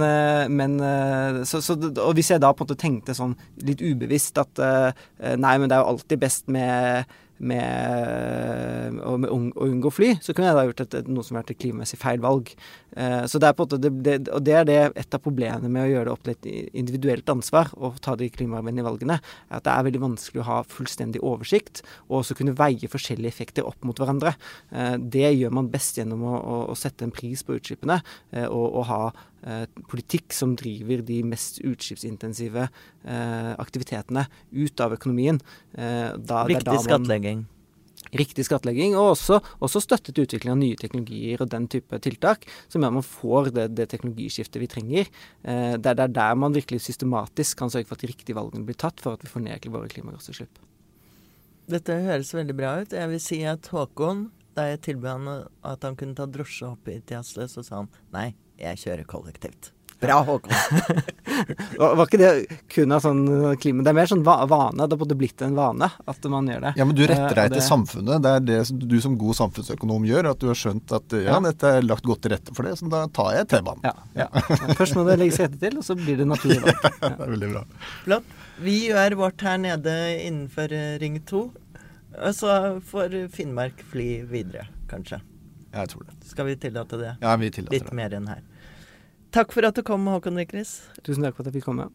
men 0.53 0.77
så, 1.47 1.61
så, 1.63 1.77
Og 1.77 2.13
hvis 2.17 2.33
jeg 2.33 2.41
da 2.43 2.51
på 2.53 2.63
en 2.63 2.67
måte 2.67 2.79
tenkte 2.79 3.15
sånn 3.17 3.35
litt 3.63 3.81
ubevisst 3.83 4.37
at 4.41 4.59
nei, 4.63 5.53
men 5.59 5.69
det 5.69 5.75
er 5.75 5.83
jo 5.83 5.93
alltid 5.93 6.21
best 6.21 6.49
med 6.51 7.09
med 7.43 8.99
å, 9.03 9.15
med 9.19 9.31
å 9.31 9.67
unngå 9.67 9.91
fly, 9.93 10.13
så 10.23 10.35
kunne 10.35 10.49
jeg 10.49 10.57
da 10.57 10.65
gjort 10.67 10.83
et, 10.85 10.97
noe 11.09 11.25
som 11.25 11.37
har 11.37 11.43
vært 11.43 11.55
et 11.55 11.61
klimamessig 11.63 11.99
feil 12.01 12.21
valg. 12.23 12.51
Eh, 12.95 13.23
så 13.29 13.41
det 13.41 13.49
er 13.49 13.57
på 13.57 13.65
en 13.65 13.69
måte, 13.69 13.79
det, 13.83 13.91
det, 14.05 14.15
Og 14.33 14.43
det 14.45 14.55
er 14.59 14.67
det 14.69 14.79
et 15.01 15.17
av 15.17 15.23
problemene 15.23 15.71
med 15.71 15.85
å 15.85 15.91
gjøre 15.91 16.07
det 16.07 16.13
opp 16.13 16.25
til 16.27 16.35
et 16.35 16.47
individuelt 16.83 17.33
ansvar 17.33 17.73
og 17.79 17.99
ta 18.03 18.15
de 18.19 18.29
klimavennlige 18.33 18.87
valgene, 18.87 19.19
er 19.49 19.59
at 19.59 19.67
det 19.67 19.73
er 19.73 19.87
veldig 19.89 20.03
vanskelig 20.05 20.43
å 20.43 20.49
ha 20.49 20.59
fullstendig 20.69 21.23
oversikt 21.25 21.83
og 22.09 22.21
også 22.21 22.37
kunne 22.39 22.55
veie 22.57 22.91
forskjellige 22.91 23.33
effekter 23.33 23.67
opp 23.67 23.81
mot 23.87 23.99
hverandre. 23.99 24.35
Eh, 24.71 24.95
det 24.97 25.33
gjør 25.33 25.57
man 25.59 25.71
best 25.73 25.99
gjennom 25.99 26.25
å, 26.29 26.37
å, 26.39 26.63
å 26.73 26.79
sette 26.79 27.07
en 27.07 27.15
pris 27.15 27.43
på 27.43 27.57
utslippene 27.59 27.99
eh, 28.31 28.47
og, 28.47 28.67
og 28.71 28.89
ha 28.91 29.03
politikk 29.91 30.35
som 30.35 30.55
driver 30.59 31.03
de 31.05 31.21
mest 31.27 31.59
utslippsintensive 31.65 32.67
eh, 32.67 33.51
aktivitetene 33.59 34.27
ut 34.51 34.83
av 34.83 34.95
økonomien. 34.95 35.41
Eh, 35.75 36.13
da, 36.17 36.45
Riktig 36.49 36.79
skattlegging. 36.85 37.45
Riktig 38.13 38.45
skattlegging, 38.45 38.93
og 38.99 39.13
også, 39.15 39.39
også 39.63 39.81
støtte 39.81 40.13
til 40.13 40.27
utvikling 40.27 40.53
av 40.53 40.59
nye 40.59 40.77
teknologier 40.77 41.41
og 41.41 41.49
den 41.49 41.65
type 41.71 41.97
tiltak, 42.03 42.45
som 42.69 42.83
gjør 42.83 42.91
at 42.91 42.97
man 42.99 43.07
får 43.07 43.49
det, 43.55 43.65
det 43.79 43.87
teknologiskiftet 43.93 44.61
vi 44.61 44.69
trenger. 44.69 45.09
Eh, 45.41 45.73
det, 45.81 45.95
er 45.95 46.13
der 46.13 46.37
man 46.37 46.53
virkelig 46.53 46.83
systematisk 46.85 47.57
kan 47.63 47.73
sørge 47.73 47.89
for 47.89 47.97
at 47.97 48.05
de 48.05 48.11
riktige 48.11 48.37
valgene 48.37 48.67
blir 48.67 48.77
tatt 48.77 49.01
for 49.01 49.17
at 49.17 49.25
vi 49.25 49.31
får 49.31 49.45
ned 49.47 49.67
våre 49.73 49.89
klimagassutslipp. 49.89 50.61
Dette 51.73 51.95
høres 52.05 52.33
veldig 52.35 52.55
bra 52.59 52.75
ut. 52.83 52.93
Jeg 52.93 53.09
vil 53.09 53.21
si 53.23 53.39
at 53.47 53.69
Håkon, 53.71 54.27
da 54.53 54.67
jeg 54.69 54.83
tilbød 54.89 55.09
han 55.09 55.47
at 55.65 55.85
han 55.87 55.95
kunne 55.97 56.17
ta 56.17 56.27
drosje 56.29 56.67
opp 56.73 56.91
hit 56.91 57.07
til 57.09 57.23
Asle, 57.23 57.47
så 57.49 57.63
sa 57.65 57.81
han 57.81 57.89
nei, 58.13 58.33
jeg 58.63 58.83
kjører 58.85 59.07
kollektivt. 59.09 59.71
Bra, 60.03 60.17
Håkon. 60.27 60.51
var 61.79 62.01
ikke 62.03 62.19
det 62.19 62.31
kun 62.73 62.91
av 62.91 62.99
sånn 63.05 63.21
klima 63.61 63.85
Det 63.85 63.91
er 63.93 63.95
mer 63.95 64.09
sånn 64.09 64.23
vane. 64.25 64.83
Det 64.83 64.91
har 64.91 64.99
både 64.99 65.15
blitt 65.15 65.41
en 65.45 65.55
vane 65.55 65.87
at 65.87 66.27
man 66.31 66.49
gjør 66.51 66.65
det. 66.65 66.73
Ja, 66.79 66.87
men 66.89 66.97
du 66.97 67.05
retter 67.05 67.37
deg 67.37 67.47
etter 67.47 67.61
det... 67.61 67.63
samfunnet. 67.63 68.19
Det 68.25 68.33
er 68.33 68.43
det 68.43 68.89
du 68.91 68.97
som 69.03 69.15
god 69.19 69.39
samfunnsøkonom 69.39 70.03
gjør. 70.09 70.33
At 70.33 70.43
du 70.43 70.49
har 70.51 70.59
skjønt 70.59 70.91
at 70.97 71.15
ja, 71.23 71.39
dette 71.47 71.71
er 71.77 71.87
lagt 71.87 72.03
godt 72.07 72.25
til 72.25 72.35
rette 72.35 72.55
for 72.57 72.67
det, 72.67 72.75
så 72.81 72.91
da 72.91 73.05
tar 73.15 73.31
jeg 73.37 73.49
T-banen. 73.53 73.87
Ja, 73.87 74.25
ja. 74.25 74.27
Først 74.75 74.99
må 74.99 75.07
det 75.07 75.17
legges 75.23 75.39
rette 75.39 75.61
til, 75.63 75.79
og 75.79 75.87
så 75.87 75.95
blir 75.99 76.19
det 76.19 76.27
naturlig 76.29 76.59
valg. 76.65 76.79
Ja. 77.03 77.09
det 77.15 77.25
er 77.25 77.31
veldig 77.33 77.49
bra. 77.53 77.61
Flott. 78.03 78.31
Vi 78.63 78.73
gjør 78.85 79.15
vårt 79.19 79.43
her 79.43 79.57
nede 79.59 79.93
innenfor 80.23 80.71
eh, 80.75 80.95
Ring 81.01 81.17
2. 81.27 81.41
Og 82.13 82.35
så 82.37 82.57
får 82.91 83.15
Finnmark 83.33 83.79
fly 83.91 84.07
videre, 84.29 84.67
kanskje. 84.91 85.23
Jeg 85.73 85.89
tror 85.89 86.05
det. 86.05 86.17
Skal 86.29 86.51
vi 86.51 86.55
tillate 86.61 86.99
det? 86.99 87.15
Ja, 87.23 87.33
vi 87.41 87.49
tillater 87.51 87.79
Litt 87.79 87.89
det. 87.89 87.97
mer 87.97 88.13
enn 88.19 88.27
her. 88.29 88.43
Takk 89.33 89.49
for 89.49 89.65
at 89.65 89.73
du 89.73 89.81
kom, 89.81 90.05
Håkon 90.05 90.35
Vikris. 90.37 90.83
Tusen 91.01 91.25
takk 91.25 91.33
for 91.33 91.41
at 91.41 91.49
jeg 91.49 91.57
fikk 91.57 91.71
komme. 91.71 91.87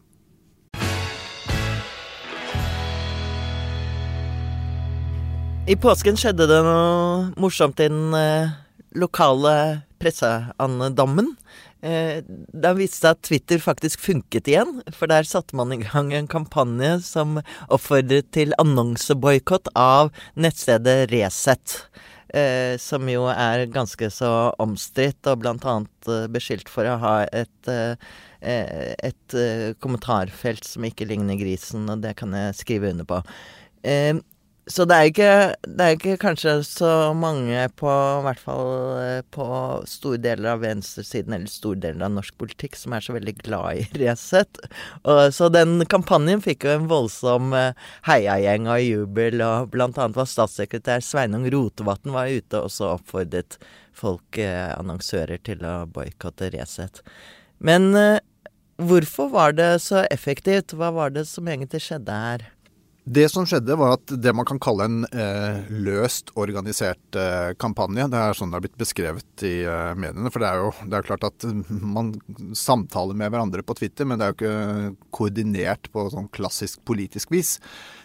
I 5.69 5.77
påsken 5.79 6.19
skjedde 6.19 6.49
det 6.51 6.59
noe 6.67 7.29
morsomt 7.39 7.79
i 7.79 7.87
den 7.87 8.17
eh, 8.17 8.57
lokale 8.99 9.53
presseandedammen. 10.03 11.29
Eh, 11.87 12.25
det 12.27 12.75
viste 12.81 13.05
seg 13.05 13.15
at 13.15 13.23
Twitter 13.29 13.63
faktisk 13.63 14.03
funket 14.03 14.51
igjen, 14.51 14.81
for 14.91 15.07
der 15.07 15.29
satte 15.29 15.55
man 15.55 15.71
i 15.77 15.79
gang 15.85 16.11
en 16.17 16.27
kampanje 16.27 16.97
som 17.07 17.39
oppfordret 17.69 18.33
til 18.35 18.57
annonseboikott 18.59 19.71
av 19.79 20.11
nettstedet 20.35 21.05
Resett 21.15 21.85
eh, 22.35 22.77
som 22.81 23.09
jo 23.11 23.27
er 23.33 23.67
ganske 23.73 24.11
så 24.13 24.33
omstridt, 24.63 25.21
og 25.27 25.45
annet 25.69 26.11
eh, 26.11 26.27
beskyldt 26.33 26.73
for 26.73 26.89
å 26.89 26.99
ha 27.03 27.15
et, 27.33 27.71
eh, 27.71 27.95
eh 28.41 28.95
et 29.11 29.35
eh, 29.35 29.75
kommentarfelt 29.83 30.65
som 30.65 30.85
ikke 30.85 31.09
ligner 31.09 31.41
grisen, 31.41 31.89
og 31.89 32.03
det 32.05 32.17
kan 32.21 32.35
jeg 32.37 32.59
skrive 32.59 32.91
under 32.93 33.09
på. 33.09 33.23
Eh, 33.83 34.15
så 34.69 34.85
det 34.85 34.97
er, 34.97 35.09
ikke, 35.09 35.33
det 35.65 35.85
er 35.85 35.95
ikke 35.97 36.19
kanskje 36.21 36.53
så 36.67 36.91
mange 37.17 37.63
på 37.81 37.89
hvert 38.25 38.41
fall 38.43 38.69
eh, 39.01 39.21
på 39.33 39.47
store 39.89 40.21
deler 40.21 40.53
av 40.53 40.61
venstresiden 40.61 41.33
eller 41.37 41.49
store 41.49 41.81
deler 41.87 42.05
av 42.05 42.13
norsk 42.19 42.37
politikk 42.41 42.77
som 42.77 42.93
er 42.93 43.05
så 43.05 43.17
veldig 43.17 43.35
glad 43.41 43.81
i 43.81 43.87
Resett. 44.03 44.61
så 45.33 45.49
den 45.53 45.81
kampanjen 45.89 46.45
fikk 46.45 46.69
jo 46.69 46.75
en 46.77 46.91
voldsom 46.91 47.57
eh, 47.57 47.89
heiagjeng 48.09 48.69
av 48.69 48.83
jubel, 48.85 49.41
og 49.45 49.73
blant 49.73 49.97
annet 49.97 50.21
var 50.21 50.29
statssekretær 50.29 51.05
Sveinung 51.05 51.49
Rotevatn 51.53 52.13
var 52.13 52.29
ute 52.29 52.61
og 52.61 52.73
så 52.75 52.93
oppfordret 52.99 53.57
folk, 53.97 54.39
eh, 54.39 54.69
annonsører, 54.77 55.41
til 55.49 55.65
å 55.65 55.81
boikotte 55.91 56.53
Resett. 56.53 57.01
Men 57.59 57.91
hvorfor 58.79 59.33
var 59.33 59.57
det 59.59 59.73
så 59.83 60.05
effektivt? 60.13 60.77
Hva 60.77 60.93
var 60.95 61.17
det 61.17 61.25
som 61.27 61.49
egentlig 61.51 61.81
skjedde 61.89 62.21
her? 62.23 62.45
Det 63.09 63.25
som 63.33 63.47
skjedde, 63.49 63.77
var 63.79 63.95
at 63.97 64.11
det 64.21 64.33
man 64.37 64.45
kan 64.49 64.59
kalle 64.61 64.85
en 64.85 65.05
eh, 65.09 65.69
løst 65.73 66.35
organisert 66.37 67.17
eh, 67.17 67.55
kampanje 67.57 68.05
Det 68.13 68.21
er 68.21 68.37
sånn 68.37 68.51
det 68.53 68.59
har 68.59 68.65
blitt 68.67 68.81
beskrevet 68.81 69.45
i 69.49 69.53
eh, 69.65 69.93
mediene. 69.97 70.29
For 70.35 70.45
det 70.45 70.51
er 70.51 70.61
jo 70.61 70.73
det 70.91 70.99
er 70.99 71.07
klart 71.07 71.25
at 71.29 71.47
man 71.69 72.13
samtaler 72.59 73.17
med 73.17 73.33
hverandre 73.33 73.65
på 73.65 73.79
Twitter, 73.79 74.09
men 74.09 74.21
det 74.21 74.27
er 74.27 74.35
jo 74.35 74.37
ikke 74.37 75.09
koordinert 75.15 75.89
på 75.95 76.05
sånn 76.13 76.29
klassisk 76.35 76.83
politisk 76.89 77.33
vis. 77.33 77.57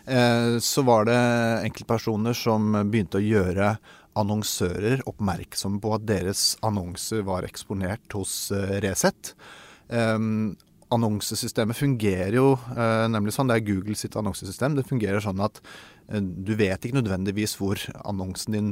Eh, 0.07 0.55
så 0.63 0.85
var 0.87 1.09
det 1.09 1.19
enkeltpersoner 1.67 2.37
som 2.37 2.71
begynte 2.87 3.19
å 3.19 3.27
gjøre 3.27 3.75
annonsører 4.19 5.03
oppmerksomme 5.09 5.81
på 5.83 5.95
at 5.97 6.05
deres 6.07 6.53
annonser 6.63 7.25
var 7.27 7.47
eksponert 7.47 8.15
hos 8.15 8.53
eh, 8.55 8.77
Resett. 8.85 9.33
Um, 9.89 10.55
annonsesystemet 10.93 11.77
fungerer 11.77 12.37
jo 12.37 12.53
eh, 12.75 13.05
nemlig 13.11 13.35
sånn. 13.35 13.49
Det 13.51 13.59
er 13.59 13.67
Google 13.67 13.97
sitt 13.99 14.17
annonsesystem. 14.19 14.77
Det 14.77 14.87
fungerer 14.89 15.23
sånn 15.23 15.41
at 15.43 15.61
du 16.11 16.51
vet 16.59 16.83
ikke 16.83 16.97
nødvendigvis 16.99 17.55
hvor 17.59 17.79
annonsen 18.03 18.55
din 18.55 18.71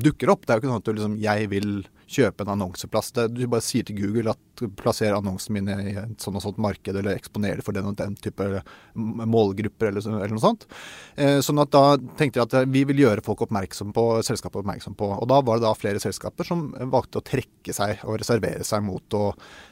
dukker 0.00 0.32
opp. 0.32 0.46
Det 0.46 0.54
er 0.54 0.58
jo 0.58 0.62
ikke 0.62 0.70
sånn 0.70 0.80
at 0.80 0.86
du 0.86 0.92
liksom 0.96 1.18
Jeg 1.20 1.50
vil 1.52 1.72
kjøpe 2.10 2.44
en 2.44 2.54
annonseplass. 2.56 3.12
Du 3.30 3.44
bare 3.50 3.62
sier 3.62 3.86
til 3.86 4.00
Google 4.00 4.32
at 4.32 4.64
plasser 4.80 5.14
annonsen 5.14 5.54
min 5.56 5.68
i 5.70 5.94
et 5.94 6.22
sånn 6.22 6.36
og 6.36 6.44
sånt 6.44 6.58
marked, 6.60 6.90
eller 6.90 7.14
eksponer 7.14 7.60
det 7.60 7.64
for 7.66 7.76
den 7.76 7.88
og 7.90 7.96
den 8.00 8.16
type 8.20 8.48
målgrupper, 8.96 9.92
eller, 9.92 10.06
eller 10.08 10.34
noe 10.34 10.42
sånt. 10.42 10.66
Eh, 11.14 11.38
sånn 11.44 11.62
at 11.62 11.72
da 11.74 11.84
tenkte 12.18 12.40
jeg 12.40 12.48
at 12.48 12.70
vi 12.72 12.84
vil 12.88 13.04
gjøre 13.04 13.24
folk 13.26 13.44
oppmerksom 13.46 13.94
på, 13.96 14.06
selskapet 14.26 14.62
oppmerksom 14.64 14.96
på. 14.98 15.12
Og 15.20 15.28
da 15.30 15.40
var 15.46 15.60
det 15.60 15.68
da 15.68 15.74
flere 15.78 16.02
selskaper 16.02 16.48
som 16.48 16.70
valgte 16.92 17.22
å 17.22 17.26
trekke 17.26 17.76
seg 17.76 18.02
og 18.08 18.18
reservere 18.22 18.66
seg 18.66 18.84
mot 18.84 19.16
å 19.18 19.30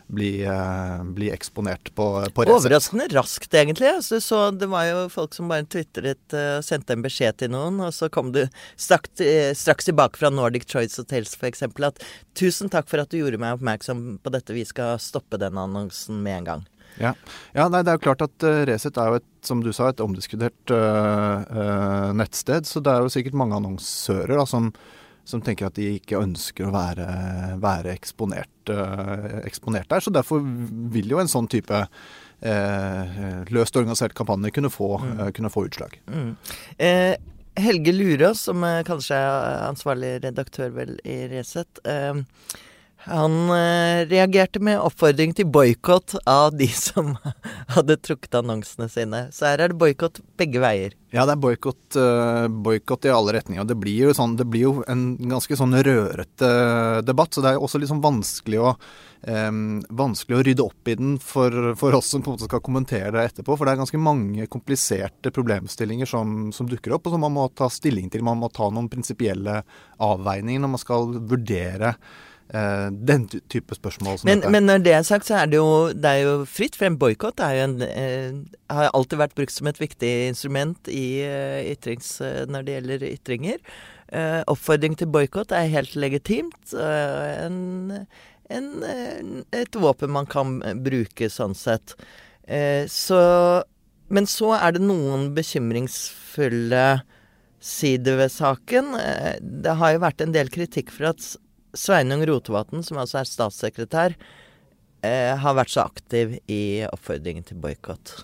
bli, 0.09 0.33
bli 1.17 1.33
eksponert 1.35 1.91
på, 1.97 2.07
på. 2.37 2.47
Overraskende 2.49 3.11
raskt, 3.13 3.51
egentlig. 3.53 3.91
Så, 4.07 4.23
så, 4.25 4.47
det 4.55 4.71
var 4.71 4.87
jo 4.89 5.05
folk 5.13 5.35
som 5.37 5.51
bare 5.51 5.67
tvitret 5.69 6.39
sendte 6.65 6.97
en 6.99 7.05
beskjed 7.05 7.39
til 7.41 7.53
noen, 7.55 7.81
og 7.85 7.95
så 7.97 8.11
kom 8.13 8.33
du 8.35 8.43
straks, 8.77 9.23
uh, 9.23 9.53
straks 9.57 9.89
tilbake 9.89 10.21
fra 10.21 10.33
Nordic 10.35 10.69
Choice 10.69 11.01
Hotels 11.01 11.37
f.eks. 11.39 11.65
at 11.65 12.03
'tusen 12.35 12.73
takk 12.73 12.91
for 12.91 13.03
at 13.03 13.13
du 13.13 13.21
gjorde 13.21 13.41
meg 13.41 13.57
oppmerksom 13.59 14.19
på 14.23 14.35
dette, 14.35 14.57
vi 14.57 14.67
skal 14.69 14.99
stoppe 15.03 15.41
den 15.41 15.59
annonsen 15.59 16.23
med 16.23 16.43
en 16.43 16.51
gang'. 16.51 16.69
Ja, 16.99 17.15
ja 17.55 17.69
nei, 17.71 17.85
det 17.87 17.93
er 17.93 17.99
jo 17.99 18.07
klart 18.09 18.25
at 18.27 18.47
uh, 18.47 18.63
Resett 18.69 18.99
er 18.99 19.13
jo 19.13 19.19
et, 19.21 19.29
som 19.47 19.63
du 19.63 19.71
sa, 19.73 19.89
et 19.89 20.03
omdiskutert 20.03 20.75
uh, 20.75 22.11
nettsted. 22.17 22.67
Så 22.67 22.83
det 22.83 22.93
er 22.93 23.05
jo 23.05 23.13
sikkert 23.13 23.39
mange 23.39 23.59
annonsører 23.61 24.35
da, 24.35 24.47
som 24.49 24.73
som 25.29 25.43
tenker 25.45 25.69
at 25.69 25.77
de 25.77 25.99
ikke 25.99 26.21
ønsker 26.23 26.65
å 26.65 26.73
være, 26.73 27.07
være 27.61 27.93
eksponert, 27.93 28.71
uh, 28.73 29.43
eksponert, 29.45 29.89
der. 29.91 30.01
Så 30.01 30.13
derfor 30.15 30.41
vil 30.41 31.13
jo 31.13 31.21
en 31.21 31.29
sånn 31.29 31.51
type 31.53 31.83
uh, 31.85 32.15
løst 33.51 33.77
organisert 33.77 34.15
kampanje 34.15 34.53
kunne 34.55 34.71
få, 34.71 34.93
mm. 35.03 35.19
uh, 35.19 35.31
kunne 35.35 35.51
få 35.51 35.67
utslag. 35.67 35.99
Mm. 36.07 36.37
Helge 37.59 37.93
Lurås, 37.93 38.45
som 38.47 38.63
kanskje 38.87 39.19
er 39.19 39.67
ansvarlig 39.67 40.13
redaktør 40.23 40.71
vel 40.77 40.95
i 41.03 41.25
Resett, 41.33 41.81
Han 43.09 43.35
eh, 43.55 44.05
reagerte 44.11 44.61
med 44.61 44.81
oppfordring 44.83 45.33
til 45.35 45.47
boikott 45.51 46.17
av 46.29 46.57
de 46.59 46.69
som 46.89 47.17
hadde 47.75 47.97
trukket 48.03 48.39
annonsene 48.41 48.89
sine. 48.93 49.25
Så 49.33 49.49
her 49.49 49.63
er 49.65 49.73
det 49.73 49.79
boikott 49.81 50.21
begge 50.39 50.63
veier. 50.63 50.95
Ja, 51.15 51.25
det 51.25 51.39
er 51.39 52.51
boikott 52.53 53.09
i 53.09 53.15
alle 53.15 53.35
retninger. 53.39 53.67
Det 53.67 53.79
blir, 53.81 54.09
jo 54.09 54.17
sånn, 54.19 54.37
det 54.39 54.47
blir 54.51 54.67
jo 54.67 54.75
en 54.91 55.13
ganske 55.31 55.57
sånn 55.57 55.79
rørete 55.79 56.51
debatt, 57.07 57.33
så 57.33 57.45
det 57.45 57.55
er 57.55 57.63
også 57.63 57.81
litt 57.81 57.91
sånn 57.91 58.05
vanskelig 58.05 58.61
å 58.61 58.75
vanskelig 59.19 60.37
å 60.39 60.43
rydde 60.47 60.63
opp 60.63 60.89
i 60.89 60.95
den 60.95 61.17
for, 61.19 61.51
for, 61.77 61.97
oss 61.99 62.13
som 62.13 62.23
på 62.23 62.31
en 62.31 62.37
måte 62.37 62.47
skal 62.47 62.63
kommentere 62.63 63.11
det 63.17 63.25
etterpå. 63.33 63.57
For 63.59 63.67
det 63.67 63.75
er 63.75 63.81
ganske 63.83 64.01
mange 64.01 64.47
kompliserte 64.47 65.33
problemstillinger 65.35 66.07
som, 66.07 66.53
som, 66.55 66.69
dukker 66.71 66.95
opp, 66.95 67.09
og 67.09 67.17
som 67.17 67.27
man 67.27 67.35
må 67.35 67.49
ta 67.51 67.67
stilling 67.73 68.13
til. 68.15 68.23
Man 68.23 68.39
må 68.39 68.51
ta 68.55 68.71
noen 68.71 68.87
prinsipielle 68.93 69.61
avveininger 69.99 70.63
når 70.63 70.75
man 70.77 70.85
skal 70.85 71.15
vurdere 71.19 71.97
Uh, 72.49 72.89
den 72.89 73.27
type 73.29 73.77
spørsmål 73.77 74.19
som 74.19 74.29
men. 74.31 74.41
Men 74.49 74.65
når 74.65 74.79
det 74.81 74.93
er 74.97 75.03
sagt, 75.05 75.27
så 75.29 75.35
er 75.43 75.51
det 75.53 75.59
jo, 75.59 75.91
det 75.93 76.09
er 76.09 76.23
jo 76.25 76.47
fritt 76.49 76.79
frem. 76.81 76.97
Boikott 76.97 77.43
eh, 77.45 78.31
har 78.73 78.89
alltid 78.97 79.21
vært 79.21 79.35
brukt 79.37 79.53
som 79.53 79.69
et 79.69 79.81
viktig 79.81 80.13
instrument 80.31 80.89
i, 80.89 81.21
eh, 81.27 81.69
ytrings, 81.75 82.09
når 82.49 82.65
det 82.65 82.79
gjelder 82.79 83.05
ytringer. 83.11 83.61
oppfordring 84.49 84.97
til 84.97 85.11
boikott 85.13 85.53
er 85.53 85.69
helt 85.69 85.93
legitimt. 85.93 86.73
En, 86.73 88.07
en, 88.49 89.45
et 89.53 89.77
våpen 89.77 90.13
man 90.15 90.29
kan 90.31 90.59
bruke 90.85 91.29
sånn 91.33 91.57
sett. 91.59 91.95
så 92.89 93.19
Men 94.09 94.27
så 94.27 94.55
er 94.57 94.73
det 94.73 94.81
noen 94.81 95.27
bekymringsfulle 95.37 96.85
sider 97.61 98.17
ved 98.17 98.33
saken. 98.33 98.95
Det 99.43 99.75
har 99.77 99.93
jo 99.93 100.01
vært 100.07 100.25
en 100.25 100.33
del 100.33 100.49
kritikk 100.49 100.95
for 100.95 101.11
at 101.11 101.27
Sveinung 101.77 102.25
Rotevatn, 102.27 102.83
som 102.83 103.01
altså 103.01 103.21
er 103.21 103.29
statssekretær, 103.29 104.15
eh, 105.03 105.35
har 105.37 105.55
vært 105.55 105.75
så 105.75 105.85
aktiv 105.85 106.39
i 106.49 106.85
oppfordringen 106.89 107.45
til 107.47 107.61
boikott. 107.63 108.17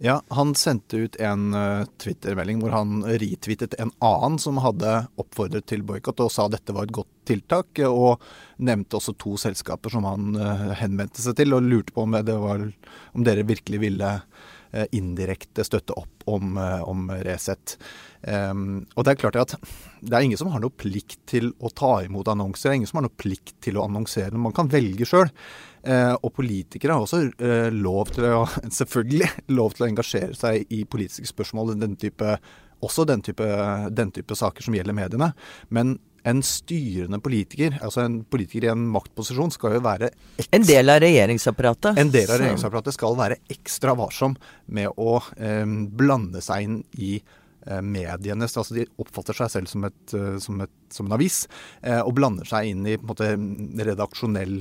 Ja, 0.00 0.22
han 0.28 0.54
sendte 0.54 0.96
ut 0.96 1.16
en 1.16 1.54
uh, 1.54 1.86
Twitter-melding 1.98 2.60
hvor 2.62 2.70
han 2.70 3.00
retweetet 3.02 3.74
en 3.82 3.90
annen 3.98 4.38
som 4.38 4.60
hadde 4.62 4.92
oppfordret 5.18 5.66
til 5.66 5.82
boikott, 5.86 6.22
og 6.22 6.30
sa 6.30 6.46
dette 6.46 6.74
var 6.74 6.86
et 6.86 6.94
godt 6.94 7.10
tiltak. 7.26 7.82
Og 7.82 8.22
nevnte 8.62 9.00
også 9.00 9.16
to 9.18 9.34
selskaper 9.42 9.90
som 9.90 10.06
han 10.06 10.38
uh, 10.38 10.70
henvendte 10.78 11.24
seg 11.24 11.34
til, 11.40 11.56
og 11.56 11.66
lurte 11.66 11.96
på 11.96 12.06
om, 12.06 12.14
var, 12.14 12.62
om 13.12 13.26
dere 13.26 13.46
virkelig 13.48 13.82
ville 13.88 14.12
indirekte 14.92 15.64
støtte 15.64 15.94
opp 15.96 16.26
om, 16.28 16.58
om 16.60 17.06
Resett. 17.24 17.78
Um, 18.20 18.82
og 18.98 19.06
det 19.06 19.14
er 19.14 19.20
klart 19.22 19.38
at 19.40 19.54
det 20.02 20.12
er 20.12 20.26
ingen 20.26 20.36
som 20.36 20.50
har 20.52 20.60
noe 20.60 20.74
plikt 20.76 21.22
til 21.30 21.54
å 21.64 21.70
ta 21.72 22.02
imot 22.04 22.28
annonser. 22.28 22.68
Det 22.68 22.74
er 22.74 22.78
ingen 22.82 22.90
som 22.90 23.00
har 23.00 23.06
noe 23.06 23.16
plikt 23.16 23.54
til 23.64 23.78
å 23.80 23.86
annonsere. 23.88 24.36
Man 24.36 24.52
kan 24.52 24.68
velge 24.68 25.08
sjøl. 25.08 25.32
Uh, 25.88 26.14
og 26.20 26.34
politikere 26.36 26.92
har 26.92 27.04
også 27.06 27.22
uh, 27.40 27.68
lov 27.72 28.10
til 28.12 28.26
å 28.28 28.42
selvfølgelig 28.80 29.30
lov 29.56 29.76
til 29.76 29.86
å 29.86 29.88
engasjere 29.88 30.36
seg 30.36 30.74
i 30.74 30.82
politiske 30.84 31.30
spørsmål. 31.30 31.72
Den 31.80 31.96
type, 32.00 32.36
også 32.84 33.06
den 33.08 33.24
type, 33.24 33.48
den 33.96 34.12
type 34.12 34.36
saker 34.36 34.66
som 34.66 34.76
gjelder 34.76 34.96
mediene. 34.96 35.32
Men 35.72 35.96
en 36.28 36.42
styrende 36.44 37.22
politiker, 37.24 37.78
altså 37.80 38.02
en 38.04 38.20
politiker 38.28 38.66
i 38.66 38.72
en 38.72 38.84
maktposisjon, 38.92 39.54
skal 39.54 39.78
jo 39.78 39.82
være 39.86 40.10
En 40.52 40.66
del 40.66 40.92
av 40.92 40.98
regjeringsapparatet. 41.00 41.96
En 42.02 42.10
del 42.12 42.28
av 42.28 42.42
regjeringsapparatet 42.42 42.96
skal 42.98 43.16
være 43.16 43.38
ekstra 43.54 43.94
varsom 43.96 44.34
med 44.66 44.90
å 44.98 45.20
eh, 45.38 45.64
blande 46.02 46.42
seg 46.44 46.66
inn 46.66 46.80
i 46.98 47.14
Eh, 47.68 47.82
mediene 47.84 48.46
altså 48.46 48.76
De 48.76 48.86
oppfatter 49.02 49.36
seg 49.36 49.50
selv 49.52 49.68
som, 49.68 49.84
et, 49.88 50.14
eh, 50.16 50.36
som, 50.40 50.60
et, 50.64 50.72
som 50.94 51.08
en 51.08 51.16
avis, 51.18 51.42
eh, 51.82 52.00
og 52.00 52.14
blander 52.18 52.48
seg 52.48 52.70
inn 52.72 52.86
i 52.88 52.96
måte, 53.02 53.30
redaksjonell 53.88 54.56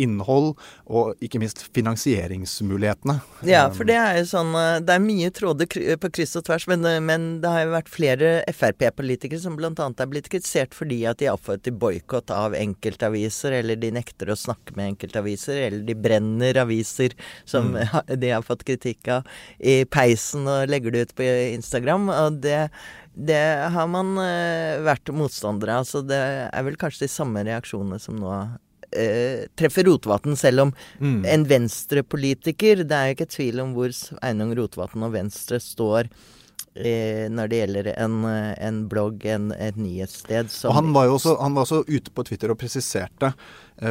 innhold 0.00 0.52
og 0.86 1.24
ikke 1.24 1.40
minst 1.42 1.62
finansieringsmulighetene. 1.74 3.18
Ja, 3.48 3.66
for 3.74 3.88
det 3.88 3.96
er 3.98 4.18
jo 4.18 4.26
sånn 4.28 4.52
Det 4.84 4.94
er 4.94 5.02
mye 5.02 5.30
tråder 5.34 5.68
på 6.00 6.10
kryss 6.14 6.36
og 6.38 6.46
tvers, 6.48 6.66
men, 6.70 6.84
men 7.04 7.26
det 7.42 7.52
har 7.52 7.64
jo 7.64 7.74
vært 7.74 7.90
flere 7.92 8.32
Frp-politikere 8.54 9.40
som 9.42 9.56
bl.a. 9.58 9.72
er 9.74 10.10
blitt 10.10 10.30
kritisert 10.32 10.76
fordi 10.76 11.00
at 11.08 11.20
de 11.20 11.28
har 11.28 11.38
oppfordret 11.38 11.66
til 11.68 11.78
boikott 11.78 12.32
av 12.34 12.56
enkeltaviser, 12.58 13.58
eller 13.60 13.80
de 13.80 13.92
nekter 13.94 14.30
å 14.32 14.38
snakke 14.38 14.76
med 14.78 14.94
enkeltaviser, 14.94 15.60
eller 15.66 15.84
de 15.88 15.96
brenner 15.98 16.60
aviser 16.62 17.16
som 17.48 17.72
mm. 17.74 17.80
de 18.22 18.32
har 18.34 18.46
fått 18.46 18.66
kritikk 18.68 19.10
av 19.18 19.28
i 19.58 19.82
peisen 19.88 20.48
og 20.48 20.70
legger 20.70 20.94
det 20.94 21.08
ut 21.08 21.16
på 21.18 21.28
Instagram 21.54 22.08
og 22.14 22.40
det, 22.44 22.68
det 23.14 23.42
har 23.74 23.90
man 23.90 24.14
uh, 24.20 24.78
vært 24.86 25.10
motstandere 25.14 25.80
av. 25.80 25.88
Så 25.88 26.02
det 26.06 26.18
er 26.18 26.66
vel 26.66 26.78
kanskje 26.80 27.06
de 27.06 27.12
samme 27.12 27.44
reaksjonene 27.46 27.98
som 28.02 28.18
nå 28.20 28.32
uh, 28.32 29.44
treffer 29.58 29.88
Rotevatn, 29.88 30.36
selv 30.38 30.68
om 30.68 30.74
mm. 31.00 31.20
en 31.28 31.46
venstrepolitiker 31.48 32.84
Det 32.88 32.96
er 32.96 33.10
jo 33.10 33.18
ikke 33.18 33.30
tvil 33.34 33.62
om 33.64 33.76
hvor 33.76 33.94
Einung 34.24 34.54
Rotevatn 34.58 35.06
og 35.06 35.14
Venstre 35.16 35.60
står 35.62 36.08
uh, 36.08 37.26
når 37.34 37.52
det 37.52 37.62
gjelder 37.62 37.92
en, 37.96 38.18
en 38.24 38.82
blogg, 38.90 39.26
en, 39.26 39.50
et 39.56 39.78
nyhetssted 39.78 40.52
som 40.54 40.76
han 40.78 40.92
var 40.94 41.08
jo 41.08 41.16
også, 41.18 41.38
han 41.42 41.56
var 41.58 41.66
også 41.66 41.84
ute 41.88 42.14
på 42.14 42.26
Twitter 42.28 42.54
og 42.54 42.60
presiserte, 42.60 43.32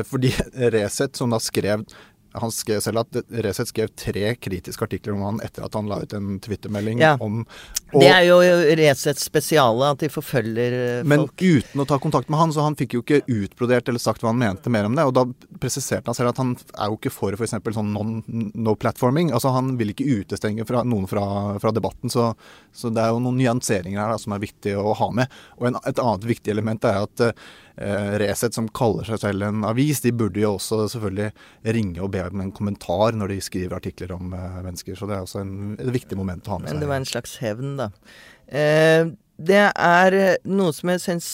fordi 0.08 0.34
Resett, 0.74 1.16
som 1.16 1.32
da 1.32 1.40
skrev 1.40 1.84
han 2.42 2.54
skrev 2.54 2.82
selv 2.84 3.04
at 3.04 3.20
Resett 3.44 3.72
skrev 3.72 3.92
tre 3.98 4.34
kritiske 4.36 4.84
artikler 4.84 5.16
om 5.16 5.26
han 5.26 5.42
etter 5.46 5.66
at 5.66 5.76
han 5.78 5.90
la 5.90 6.02
ut 6.04 6.14
en 6.18 6.38
twittermelding 6.44 7.02
ja. 7.04 7.16
om 7.24 7.44
og, 7.94 8.02
Det 8.02 8.10
er 8.12 8.26
jo 8.28 8.38
Resets 8.78 9.24
spesiale, 9.30 9.94
at 9.94 10.02
de 10.04 10.10
forfølger 10.12 10.74
eh, 10.76 11.04
folk. 11.04 11.08
Men 11.08 11.28
uten 11.40 11.84
å 11.84 11.86
ta 11.88 12.00
kontakt 12.04 12.28
med 12.32 12.42
han, 12.42 12.52
så 12.52 12.66
han 12.66 12.76
fikk 12.76 12.98
jo 12.98 13.04
ikke 13.04 13.22
utbrodert 13.32 13.88
eller 13.88 14.04
sagt 14.04 14.24
hva 14.24 14.34
han 14.34 14.42
mente 14.42 14.72
mer 14.74 14.90
om 14.90 14.98
det. 14.98 15.06
Og 15.08 15.14
da 15.16 15.24
presiserte 15.62 16.12
han 16.12 16.18
selv 16.18 16.34
at 16.34 16.42
han 16.42 16.52
er 16.58 16.92
jo 16.92 16.98
ikke 17.00 17.14
for 17.16 17.38
f.eks. 17.38 17.56
sånn 17.78 17.94
no 17.96 18.76
platforming. 18.76 19.32
Altså 19.32 19.54
han 19.56 19.78
vil 19.80 19.94
ikke 19.94 20.10
utestenge 20.20 20.68
fra, 20.68 20.84
noen 20.84 21.08
fra, 21.08 21.24
fra 21.64 21.72
debatten. 21.76 22.12
Så, 22.12 22.34
så, 22.76 22.92
det 22.92 23.06
er 23.06 23.16
jo 23.16 23.24
noen 23.24 23.40
nyanseringer 23.40 24.04
her 24.04 24.12
da, 24.16 24.20
som 24.20 24.36
er 24.36 24.44
viktig 24.44 24.76
å 24.76 24.92
ha 24.98 25.10
med. 25.22 25.40
Og 25.62 25.72
en, 25.72 25.80
et 25.88 26.04
annet 26.04 26.28
viktig 26.28 26.52
element 26.58 26.92
er 26.92 27.08
at 27.08 27.24
eh, 27.24 27.48
Resett, 27.78 28.56
som 28.58 28.70
kaller 28.74 29.06
seg 29.06 29.22
selv 29.22 29.46
en 29.46 29.66
avis, 29.70 30.02
de 30.02 30.14
burde 30.16 30.42
jo 30.42 30.56
også 30.56 30.88
selvfølgelig 30.96 31.30
ringe 31.78 32.02
og 32.02 32.10
be 32.16 32.24
om 32.26 32.42
en 32.42 32.54
kommentar 32.56 33.14
når 33.18 33.36
de 33.36 33.42
skriver 33.46 33.78
artikler 33.78 34.16
om 34.16 34.34
eh, 34.34 34.58
mennesker. 34.66 34.98
Så 34.98 35.10
det 35.10 35.18
er 35.18 35.28
også 35.28 35.44
en, 35.44 35.76
et 35.78 35.94
viktig 35.94 36.18
moment 36.18 36.48
å 36.48 36.56
ha 36.56 36.64
med 36.64 36.72
seg. 36.72 36.78
Men 36.78 36.86
det 36.86 36.90
var 36.90 37.04
en 37.04 37.12
slags 37.12 37.38
hevn, 37.44 37.78
da. 37.82 37.92
Eh, 38.48 39.14
det 39.38 39.64
er 39.70 40.18
noe 40.50 40.74
som 40.74 40.90
jeg 40.96 41.04
syns 41.04 41.30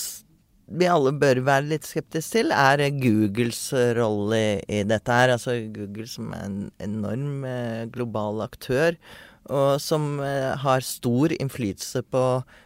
vi 0.73 0.88
alle 0.89 1.12
bør 1.19 1.41
være 1.45 1.67
litt 1.73 1.88
skeptiske 1.88 2.39
til, 2.39 2.53
er 2.56 2.82
Googles 2.95 3.62
rolle 3.97 4.39
i, 4.63 4.82
dette 4.88 5.15
her. 5.15 5.34
Altså 5.36 5.58
Google 5.75 6.08
som 6.10 6.32
er 6.36 6.47
en 6.47 6.58
enorm 6.84 7.43
eh, 7.47 7.84
global 7.93 8.43
aktør, 8.45 8.97
og 9.51 9.82
som 9.82 10.19
eh, 10.23 10.53
har 10.63 10.86
stor 10.86 11.34
innflytelse 11.36 12.03
på 12.13 12.23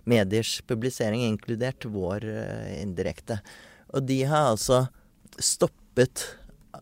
mediers 0.10 0.60
publisering, 0.68 1.24
inkludert 1.26 1.88
vår 1.90 2.28
eh, 2.30 2.82
indirekte. 2.82 3.40
Og 3.96 4.04
de 4.06 4.22
har 4.30 4.52
altså 4.52 4.86
stoppet 5.40 6.26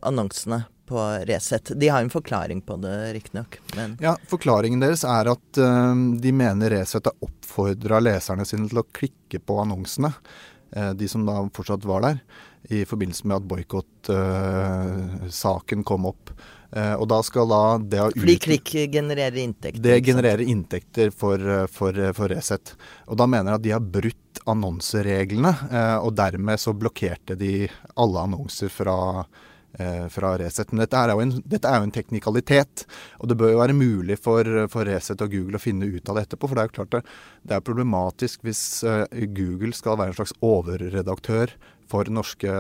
annonsene 0.01 0.63
på 0.86 0.99
Resett. 1.25 1.79
De 1.79 1.89
har 1.89 2.01
en 2.01 2.10
forklaring 2.10 2.62
på 2.62 2.77
det, 2.77 3.13
riktignok. 3.13 3.60
Ja, 4.01 4.17
forklaringen 4.29 4.79
deres 4.84 5.03
er 5.08 5.25
at 5.31 5.58
uh, 5.58 5.95
de 6.21 6.31
mener 6.36 6.69
Resett 6.75 7.05
har 7.10 7.15
oppfordra 7.25 7.99
leserne 8.03 8.45
sine 8.45 8.67
til 8.69 8.77
å 8.81 8.89
klikke 8.93 9.39
på 9.41 9.60
annonsene. 9.63 10.12
Uh, 10.75 10.93
de 10.97 11.08
som 11.10 11.25
da 11.25 11.49
fortsatt 11.55 11.86
var 11.89 12.01
der, 12.05 12.17
i 12.69 12.86
forbindelse 12.86 13.25
med 13.25 13.38
at 13.39 13.49
boikottsaken 13.49 15.79
uh, 15.81 15.88
kom 15.89 16.05
opp. 16.12 16.25
Og 16.75 17.05
da 17.07 17.21
skal 17.23 17.47
da 17.47 17.61
det 17.79 18.01
ha 18.01 18.09
Fordi 18.11 18.35
klikk 18.43 18.73
genererer 18.91 19.38
inntekter? 19.39 19.79
Det 19.79 19.95
genererer 20.03 20.43
inntekter 20.43 21.13
for, 21.15 21.39
for, 21.71 21.99
for 22.17 22.31
Resett. 22.33 22.73
Og 23.07 23.19
da 23.21 23.29
mener 23.31 23.53
jeg 23.53 23.61
at 23.61 23.65
de 23.65 23.73
har 23.77 23.89
brutt 23.95 24.41
annonsereglene, 24.51 25.53
og 26.03 26.11
dermed 26.19 26.59
så 26.61 26.75
blokkerte 26.75 27.38
de 27.39 27.53
alle 27.95 28.25
annonser 28.27 28.69
fra 28.73 28.97
eh, 29.79 30.07
fra 30.07 30.38
Resett. 30.38 30.71
Men 30.71 30.83
dette 30.83 30.97
er, 30.97 31.13
en, 31.21 31.33
dette 31.45 31.69
er, 31.69 31.79
jo 31.79 31.88
en, 31.88 31.95
teknikalitet, 31.95 32.85
og 33.19 33.29
det 33.29 33.38
bør 33.39 33.53
jo 33.53 33.61
være 33.61 33.77
mulig 33.77 34.19
for, 34.21 34.49
for 34.71 34.88
Resett 34.88 35.21
og 35.23 35.33
Google 35.33 35.59
å 35.59 35.63
finne 35.63 35.89
ut 35.89 36.09
av 36.09 36.19
det 36.19 36.27
etterpå. 36.27 36.49
For 36.49 36.57
det 36.57 36.65
er 36.65 36.71
jo 36.71 36.75
klart 36.79 36.93
det, 36.95 37.03
det 37.43 37.57
er 37.57 37.65
problematisk 37.65 38.45
hvis 38.45 38.65
eh, 38.88 39.05
Google 39.35 39.75
skal 39.75 39.99
være 39.99 40.13
en 40.13 40.19
slags 40.19 40.35
overredaktør 40.45 41.55
for 41.91 42.10
norske, 42.12 42.52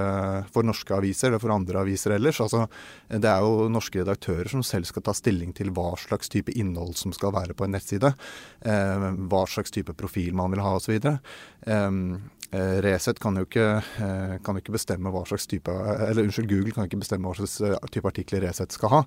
for 0.53 0.67
norske, 0.67 0.93
aviser, 0.95 1.31
eller 1.31 1.41
for 1.41 1.53
andre 1.55 1.81
aviser 1.81 2.15
ellers. 2.15 2.41
Altså, 2.43 2.65
det 3.09 3.29
er 3.31 3.41
jo 3.45 3.69
norske 3.71 4.01
redaktører 4.03 4.51
som 4.51 4.63
selv 4.65 4.89
skal 4.89 5.05
ta 5.05 5.15
stilling 5.17 5.53
til 5.57 5.71
hva 5.75 5.91
slags 5.99 6.31
type 6.31 6.53
innhold 6.53 6.95
som 6.99 7.13
skal 7.15 7.33
være 7.35 7.57
på 7.57 7.67
en 7.67 7.75
nettside. 7.77 8.13
Eh, 8.61 9.09
hva 9.31 9.43
slags 9.49 9.73
type 9.73 9.95
profil 9.97 10.35
man 10.37 10.53
vil 10.53 10.63
ha 10.65 10.75
osv. 10.77 10.97
Eh, 10.97 11.91
Resett 12.85 13.19
kan 13.21 13.37
jo 13.39 13.45
ikke, 13.47 13.67
eh, 14.01 14.35
kan 14.45 14.59
ikke 14.59 14.73
bestemme 14.75 15.11
hva 15.13 15.23
slags 15.27 15.47
type 15.49 15.71
Eller 15.71 16.25
unnskyld, 16.25 16.49
Google 16.49 16.73
kan 16.75 16.87
ikke 16.87 17.01
bestemme 17.01 17.29
hva 17.29 17.35
slags 17.37 17.57
eh, 17.61 17.75
type 17.93 18.09
artikler 18.09 18.45
Resett 18.45 18.75
skal 18.75 18.91
ha. 18.91 19.01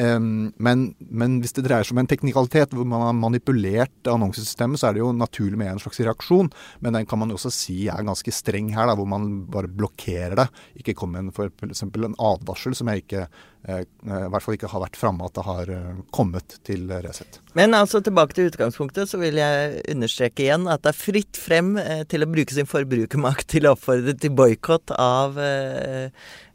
Men, 0.00 0.84
men 0.98 1.36
hvis 1.42 1.54
det 1.56 1.64
dreier 1.66 1.86
seg 1.86 1.94
om 1.94 2.00
en 2.02 2.10
teknikalitet 2.10 2.74
hvor 2.74 2.86
man 2.88 3.04
har 3.04 3.16
manipulert 3.16 4.08
annonsesystemet, 4.08 4.80
så 4.80 4.88
er 4.88 4.96
det 4.96 5.02
jo 5.02 5.12
naturlig 5.16 5.58
med 5.60 5.72
en 5.72 5.82
slags 5.82 6.00
reaksjon. 6.02 6.50
Men 6.84 6.96
den 6.96 7.08
kan 7.08 7.20
man 7.20 7.32
jo 7.32 7.38
også 7.38 7.52
si 7.54 7.78
er 7.90 8.06
ganske 8.06 8.34
streng 8.34 8.72
her, 8.74 8.88
da, 8.88 8.96
hvor 8.98 9.08
man 9.10 9.28
bare 9.50 9.70
blokkerer 9.70 10.36
det. 10.40 10.48
Ikke 10.80 10.96
kom 10.98 11.14
med 11.16 11.32
eksempel 11.68 12.08
en 12.08 12.18
advarsel 12.20 12.76
som 12.78 12.90
jeg 12.90 13.04
ikke 13.04 13.24
eh, 13.26 13.59
i 13.68 13.84
hvert 14.32 14.40
fall 14.40 14.56
ikke 14.56 14.70
har 14.72 14.80
vært 14.86 14.96
framme 14.96 15.26
at 15.26 15.34
det 15.36 15.44
har 15.44 15.70
eh, 15.74 15.98
kommet 16.16 16.54
til 16.64 16.86
Resett. 17.04 17.40
Men 17.58 17.74
altså 17.76 18.00
tilbake 18.00 18.36
til 18.36 18.48
utgangspunktet, 18.48 19.10
så 19.10 19.18
vil 19.20 19.36
jeg 19.40 19.82
understreke 19.92 20.46
igjen 20.46 20.68
at 20.70 20.84
det 20.84 20.94
er 20.94 21.00
fritt 21.00 21.40
frem 21.40 21.74
eh, 21.80 22.04
til 22.08 22.24
å 22.24 22.30
bruke 22.30 22.56
sin 22.56 22.68
forbrukermakt 22.70 23.50
til 23.52 23.68
å 23.68 23.74
oppfordre 23.76 24.14
til 24.16 24.32
boikott 24.38 24.94
av 24.96 25.36
eh, 25.42 26.08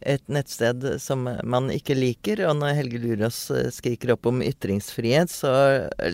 et 0.05 0.23
nettsted 0.31 0.85
som 1.01 1.25
man 1.25 1.69
ikke 1.73 1.97
liker. 1.97 2.43
Og 2.47 2.57
når 2.61 2.77
Helge 2.79 3.01
Lurås 3.03 3.39
eh, 3.53 3.69
skriker 3.73 4.13
opp 4.15 4.29
om 4.29 4.43
ytringsfrihet, 4.45 5.33
så 5.33 5.51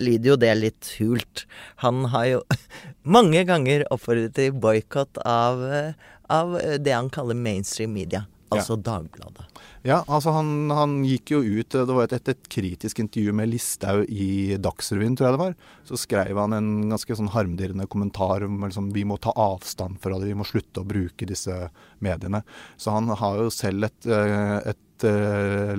lyder 0.00 0.32
jo 0.32 0.40
det 0.40 0.52
litt 0.58 0.92
hult. 0.98 1.46
Han 1.84 2.06
har 2.12 2.28
jo 2.32 2.42
mange 3.16 3.44
ganger 3.48 3.86
oppfordret 3.92 4.34
til 4.38 4.56
boikott 4.56 5.20
av, 5.28 5.62
eh, 5.68 6.10
av 6.32 6.56
det 6.80 6.96
han 6.96 7.12
kaller 7.12 7.38
mainstream 7.38 7.94
media, 7.94 8.24
altså 8.58 8.76
Dagbladet. 8.76 9.46
Ja, 9.86 10.02
altså 10.06 10.34
han, 10.36 10.70
han 10.70 11.00
gikk 11.06 11.32
jo 11.34 11.40
ut 11.42 11.74
Det 11.74 11.90
var 11.90 12.06
et, 12.06 12.14
et, 12.14 12.28
et 12.30 12.50
kritisk 12.54 13.00
intervju 13.02 13.34
med 13.34 13.50
Listhaug 13.50 14.06
i 14.06 14.58
Dagsrevyen, 14.62 15.16
tror 15.18 15.28
jeg 15.28 15.36
det 15.36 15.42
var. 15.42 15.56
Så 15.88 15.98
skrev 16.00 16.38
han 16.38 16.56
en 16.56 16.70
ganske 16.92 17.18
sånn 17.18 17.32
harmdirrende 17.34 17.88
kommentar 17.90 18.46
om 18.46 18.62
liksom, 18.62 18.92
vi 18.94 19.04
må 19.08 19.18
ta 19.22 19.34
avstand 19.34 19.98
fra 20.02 20.18
det, 20.18 20.30
vi 20.30 20.38
må 20.38 20.46
slutte 20.46 20.84
å 20.84 20.88
bruke 20.88 21.28
disse 21.28 21.56
mediene. 22.04 22.42
Så 22.76 22.94
han 22.94 23.10
har 23.18 23.42
jo 23.42 23.52
selv 23.54 23.88
et, 23.90 24.06
eh, 24.06 24.58
et, 24.72 25.06
et 25.08 25.78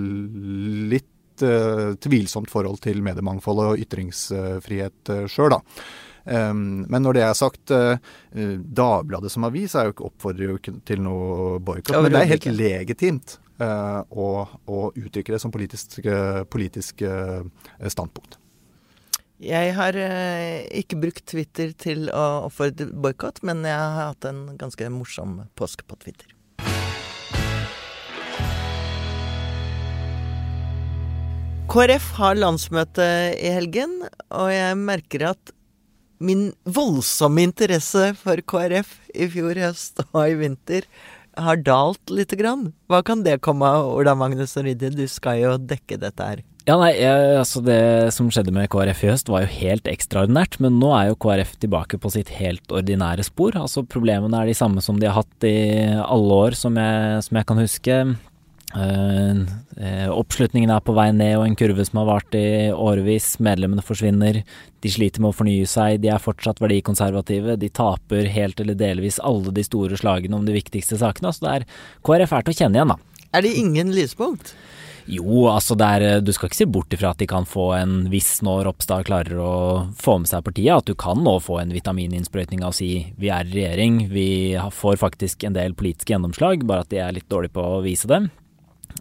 litt 0.93 1.43
uh, 1.47 1.93
tvilsomt 2.03 2.51
forhold 2.51 2.81
til 2.83 2.99
mediemangfold 3.05 3.61
og 3.63 3.85
ytringsfrihet 3.85 5.13
sjøl, 5.31 5.55
da. 5.55 5.61
Um, 6.23 6.85
men 6.87 7.03
når 7.03 7.17
det 7.17 7.23
er 7.25 7.33
sagt, 7.35 7.71
uh, 7.71 7.97
Dagbladet 8.31 9.31
som 9.33 9.47
avis 9.47 9.75
er 9.75 9.89
jo 9.89 9.95
ikke, 9.95 10.11
oppfordrer 10.11 10.51
jo 10.51 10.59
ikke 10.59 10.75
til 10.87 11.01
noe 11.03 11.57
boikott. 11.59 11.97
Men 11.99 12.13
det 12.13 12.21
er 12.21 12.31
helt 12.31 12.47
legitimt 12.55 13.35
uh, 13.59 14.03
å, 14.07 14.29
å, 14.63 14.85
uttrykke 14.95 15.35
det 15.35 15.41
som 15.43 15.51
politisk, 15.51 15.99
politisk 16.53 17.03
uh, 17.03 17.43
standpunkt. 17.83 18.39
Jeg 19.43 19.73
har 19.75 19.97
ikke 20.71 20.95
brukt 21.01 21.25
Twitter 21.27 21.73
til 21.75 22.05
å 22.15 22.45
oppfordre 22.45 22.85
boikott, 22.87 23.41
men 23.43 23.65
jeg 23.67 23.75
har 23.75 24.13
hatt 24.13 24.27
en 24.29 24.53
ganske 24.55 24.87
morsom 24.93 25.41
påske 25.59 25.83
på 25.89 25.97
Twitter. 25.99 26.31
KrF 31.73 32.07
har 32.19 32.39
landsmøte 32.39 33.09
i 33.35 33.51
helgen, 33.55 33.97
og 34.31 34.47
jeg 34.53 34.79
merker 34.79 35.27
at 35.33 35.53
min 36.23 36.47
voldsomme 36.63 37.43
interesse 37.43 38.13
for 38.19 38.39
KrF 38.47 38.95
i 39.13 39.27
fjor 39.31 39.59
høst 39.59 40.01
og 40.11 40.23
i 40.23 40.39
vinter 40.39 40.87
har 41.39 41.59
dalt 41.65 42.13
lite 42.13 42.37
grann. 42.37 42.71
Hva 42.91 43.01
kan 43.05 43.23
det 43.25 43.41
komme 43.45 43.65
av, 43.65 43.89
Ola 43.93 44.13
Magnus 44.17 44.55
og 44.59 44.67
Ryddi? 44.67 44.93
Du 44.93 45.05
skal 45.09 45.41
jo 45.41 45.53
dekke 45.57 45.97
dette 46.01 46.27
her. 46.29 46.43
Ja, 46.63 46.77
nei, 46.79 46.93
jeg, 46.95 47.31
altså 47.41 47.59
Det 47.59 47.79
som 48.15 48.29
skjedde 48.31 48.53
med 48.55 48.69
KrF 48.71 49.01
i 49.03 49.09
høst 49.09 49.31
var 49.31 49.43
jo 49.43 49.51
helt 49.51 49.89
ekstraordinært, 49.91 50.61
men 50.63 50.77
nå 50.79 50.93
er 50.95 51.09
jo 51.09 51.17
KrF 51.25 51.57
tilbake 51.59 51.99
på 51.99 52.11
sitt 52.13 52.31
helt 52.37 52.71
ordinære 52.71 53.25
spor. 53.27 53.57
Altså 53.59 53.83
Problemene 53.83 54.39
er 54.39 54.47
de 54.47 54.55
samme 54.55 54.83
som 54.85 55.01
de 55.01 55.09
har 55.09 55.17
hatt 55.19 55.47
i 55.47 55.57
alle 56.05 56.37
år, 56.45 56.55
som 56.55 56.77
jeg, 56.79 57.25
som 57.27 57.41
jeg 57.41 57.49
kan 57.49 57.59
huske. 57.59 57.97
Uh, 58.73 59.43
uh, 59.77 60.09
oppslutningen 60.13 60.71
er 60.73 60.81
på 60.81 60.95
vei 60.97 61.09
ned, 61.13 61.35
og 61.37 61.45
en 61.45 61.57
kurve 61.59 61.85
som 61.85 62.01
har 62.01 62.09
vart 62.09 62.37
i 62.37 62.71
årevis. 62.73 63.35
Medlemmene 63.43 63.85
forsvinner. 63.85 64.41
De 64.83 64.91
sliter 64.91 65.23
med 65.23 65.33
å 65.33 65.37
fornye 65.37 65.69
seg. 65.69 66.01
De 66.03 66.11
er 66.13 66.21
fortsatt 66.23 66.61
verdikonservative. 66.63 67.57
De 67.61 67.69
taper 67.69 68.29
helt 68.33 68.59
eller 68.63 68.77
delvis 68.79 69.21
alle 69.23 69.53
de 69.53 69.65
store 69.65 69.99
slagene 69.99 70.39
om 70.39 70.47
de 70.47 70.57
viktigste 70.57 70.99
sakene. 71.01 71.33
Så 71.33 71.45
det 71.45 71.57
er 71.57 71.67
KrF 72.05 72.33
er 72.33 72.47
til 72.47 72.55
å 72.55 72.61
kjenne 72.63 72.81
igjen, 72.81 72.95
da. 72.95 73.27
Er 73.33 73.45
det 73.45 73.55
ingen 73.57 73.93
lyspunkt? 73.95 74.53
Jo, 75.09 75.49
altså 75.51 75.75
er, 75.83 76.21
du 76.23 76.31
skal 76.31 76.47
ikke 76.47 76.61
se 76.61 76.67
bort 76.69 76.93
ifra 76.95 77.11
at 77.11 77.19
de 77.19 77.27
kan 77.27 77.47
få 77.47 77.73
en 77.75 77.95
viss 78.11 78.37
når 78.45 78.69
Ropstad 78.69 79.03
klarer 79.09 79.39
å 79.41 79.55
få 79.99 80.15
med 80.21 80.31
seg 80.31 80.45
partiet. 80.45 80.77
At 80.77 80.87
du 80.87 80.95
kan 80.95 81.19
nå 81.25 81.35
få 81.43 81.59
en 81.59 81.73
vitamininnsprøytning 81.75 82.63
av 82.63 82.71
å 82.71 82.77
si 82.77 82.91
vi 83.19 83.31
er 83.33 83.49
i 83.49 83.57
regjering, 83.57 84.05
vi 84.13 84.29
får 84.71 85.01
faktisk 85.01 85.43
en 85.43 85.57
del 85.57 85.75
politiske 85.75 86.15
gjennomslag, 86.15 86.63
bare 86.69 86.87
at 86.87 86.93
de 86.93 87.01
er 87.03 87.17
litt 87.17 87.27
dårlige 87.31 87.57
på 87.57 87.67
å 87.75 87.83
vise 87.83 88.07
det. 88.11 88.21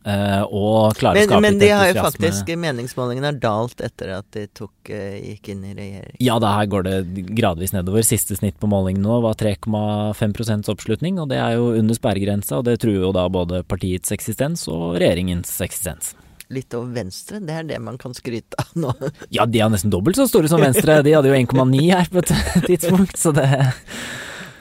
Uh, 0.03 0.43
og 0.51 0.97
klare 0.99 1.15
men, 1.15 1.29
å 1.29 1.31
skape 1.31 1.43
men 1.45 1.59
de 1.61 1.69
har 1.71 1.93
jo 1.93 2.03
faktisk 2.03 2.49
meningsmålingene 2.59 3.29
har 3.29 3.37
dalt 3.39 3.83
etter 3.87 4.17
at 4.17 4.27
de 4.35 4.49
tok, 4.51 4.75
uh, 4.91 5.15
gikk 5.15 5.53
inn 5.55 5.61
i 5.69 5.75
regjering. 5.77 6.17
Ja, 6.19 6.41
da 6.43 6.57
her 6.57 6.67
går 6.73 6.89
det 6.89 6.97
gradvis 7.39 7.75
nedover. 7.77 8.03
Siste 8.07 8.35
snitt 8.39 8.59
på 8.59 8.71
målingen 8.71 9.05
nå 9.07 9.21
var 9.23 9.39
3,5% 9.39 10.73
oppslutning, 10.73 11.21
og 11.23 11.31
det 11.31 11.39
er 11.39 11.55
jo 11.55 11.71
under 11.79 11.99
sperregrensa, 11.99 12.59
og 12.59 12.67
det 12.67 12.81
truer 12.83 13.05
jo 13.05 13.13
da 13.15 13.29
både 13.31 13.63
partiets 13.69 14.11
eksistens 14.17 14.67
og 14.73 14.99
regjeringens 14.99 15.55
eksistens. 15.63 16.17
Litt 16.53 16.75
over 16.77 16.91
Venstre, 16.99 17.39
det 17.41 17.55
er 17.61 17.71
det 17.71 17.79
man 17.81 17.97
kan 18.01 18.13
skryte 18.17 18.59
av 18.59 18.75
nå. 18.75 18.91
Ja, 19.37 19.47
de 19.47 19.63
er 19.63 19.71
nesten 19.73 19.93
dobbelt 19.95 20.19
så 20.19 20.27
store 20.29 20.51
som 20.51 20.61
Venstre. 20.61 20.99
De 21.07 21.15
hadde 21.15 21.31
jo 21.31 21.39
1,9 21.39 21.87
her 21.87 22.11
på 22.11 22.25
et 22.25 22.35
tidspunkt, 22.73 23.15
så 23.23 23.33
det 23.39 23.49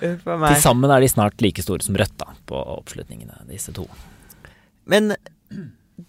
Til 0.02 0.62
sammen 0.62 0.94
er 0.94 1.02
de 1.02 1.10
snart 1.12 1.42
like 1.42 1.66
store 1.66 1.82
som 1.82 1.98
Rødt, 1.98 2.16
da, 2.22 2.38
på 2.46 2.62
oppslutningene, 2.78 3.42
disse 3.50 3.74
to. 3.74 3.90
Men 4.92 5.16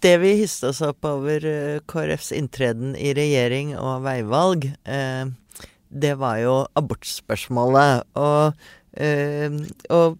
det 0.03 0.17
vi 0.23 0.33
hisset 0.41 0.69
oss 0.71 0.81
opp 0.83 1.05
over 1.07 1.45
eh, 1.47 1.79
KrFs 1.89 2.31
inntreden 2.35 2.95
i 2.99 3.13
regjering 3.15 3.73
og 3.77 4.03
veivalg, 4.05 4.67
eh, 4.83 5.25
det 5.93 6.13
var 6.19 6.39
jo 6.41 6.55
abortspørsmålet. 6.79 8.07
Og, 8.19 8.65
eh, 8.97 9.59
og 9.93 10.17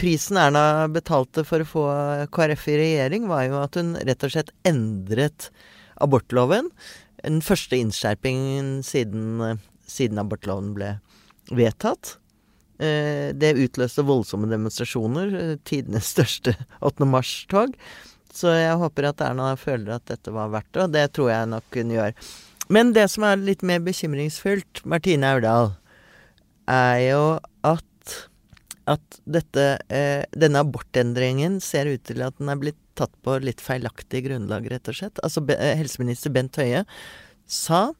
prisen 0.00 0.38
Erna 0.40 0.86
betalte 0.92 1.46
for 1.48 1.64
å 1.64 1.70
få 1.70 1.86
KrF 2.34 2.68
i 2.74 2.80
regjering, 2.82 3.30
var 3.30 3.46
jo 3.48 3.62
at 3.62 3.78
hun 3.80 3.94
rett 4.04 4.26
og 4.26 4.34
slett 4.34 4.52
endret 4.68 5.48
abortloven. 6.04 6.70
Den 7.24 7.40
første 7.44 7.78
innskjerpingen 7.80 8.82
siden, 8.84 9.58
siden 9.88 10.20
abortloven 10.20 10.74
ble 10.76 10.98
vedtatt. 11.54 12.18
Eh, 12.78 13.30
Det 13.36 13.54
utløste 13.54 14.02
voldsomme 14.06 14.48
demonstrasjoner. 14.50 15.34
eh, 15.34 15.54
Tidenes 15.64 16.10
største 16.14 16.56
8. 16.80 17.06
mars-tog. 17.06 17.76
Så 18.34 18.50
jeg 18.50 18.74
håper 18.80 19.10
at 19.12 19.20
Erna 19.22 19.52
føler 19.56 19.94
at 19.94 20.06
dette 20.10 20.32
var 20.34 20.50
verdt 20.50 20.72
det, 20.74 20.82
og 20.82 20.92
det 20.92 21.04
tror 21.14 21.30
jeg 21.30 21.50
nok 21.52 21.78
hun 21.78 21.92
gjør. 21.94 22.14
Men 22.74 22.92
det 22.96 23.04
som 23.12 23.26
er 23.28 23.36
litt 23.38 23.62
mer 23.62 23.78
bekymringsfullt, 23.84 24.82
Martine 24.88 25.28
Aurdal, 25.36 25.74
er 26.66 26.98
jo 27.04 27.20
at, 27.62 28.14
at 28.90 29.20
dette, 29.28 29.66
eh, 29.92 30.24
denne 30.34 30.64
abortendringen 30.64 31.60
ser 31.62 31.92
ut 31.92 32.02
til 32.08 32.24
at 32.26 32.34
den 32.40 32.50
er 32.50 32.58
blitt 32.58 32.80
tatt 32.98 33.12
på 33.22 33.36
litt 33.42 33.62
feilaktig 33.62 34.24
grunnlag, 34.26 34.66
rett 34.72 34.90
og 34.90 34.98
slett. 34.98 35.20
Altså, 35.22 35.44
eh, 35.54 35.76
helseminister 35.78 36.32
Bent 36.34 36.56
Høie 36.58 36.82
sa 37.46 37.92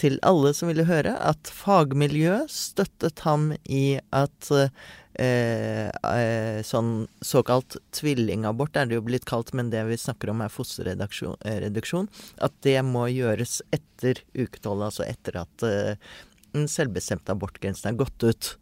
til 0.00 0.16
alle 0.26 0.52
som 0.56 0.70
ville 0.70 0.86
høre, 0.88 1.12
at 1.16 1.50
fagmiljøet 1.52 2.50
støttet 2.52 3.20
ham 3.26 3.50
i 3.68 4.00
at 4.16 4.50
eh, 4.54 5.90
eh, 5.90 6.60
sånn 6.66 7.04
såkalt 7.24 7.76
tvillingabort 7.96 8.78
er 8.80 8.88
det 8.88 8.96
jo 8.96 9.04
blitt 9.04 9.28
kalt, 9.28 9.52
men 9.56 9.72
det 9.72 9.84
vi 9.90 10.00
snakker 10.00 10.32
om 10.32 10.40
er 10.44 10.54
fosterreduksjon. 10.54 12.08
At 12.40 12.56
det 12.66 12.78
må 12.86 13.06
gjøres 13.12 13.60
etter 13.76 14.22
uke 14.32 14.62
altså 14.70 15.04
etter 15.04 15.42
at 15.42 15.66
eh, 15.68 16.10
den 16.54 16.66
selvbestemte 16.70 17.36
abortgrensen 17.36 17.92
er 17.92 18.00
gått 18.00 18.24
ut. 18.24 18.54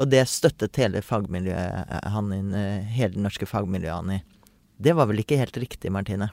Og 0.00 0.08
det 0.08 0.22
støttet 0.32 0.78
hele 0.80 1.02
fagmiljøet 1.04 2.04
han 2.12 2.32
inn, 2.36 2.52
eh, 2.56 2.84
hele 2.96 3.16
det 3.16 3.24
norske 3.24 3.48
fagmiljøet 3.48 3.96
han 3.96 4.14
i. 4.18 4.20
Det 4.80 4.94
var 4.96 5.10
vel 5.10 5.20
ikke 5.20 5.36
helt 5.36 5.58
riktig, 5.60 5.90
Martine? 5.92 6.30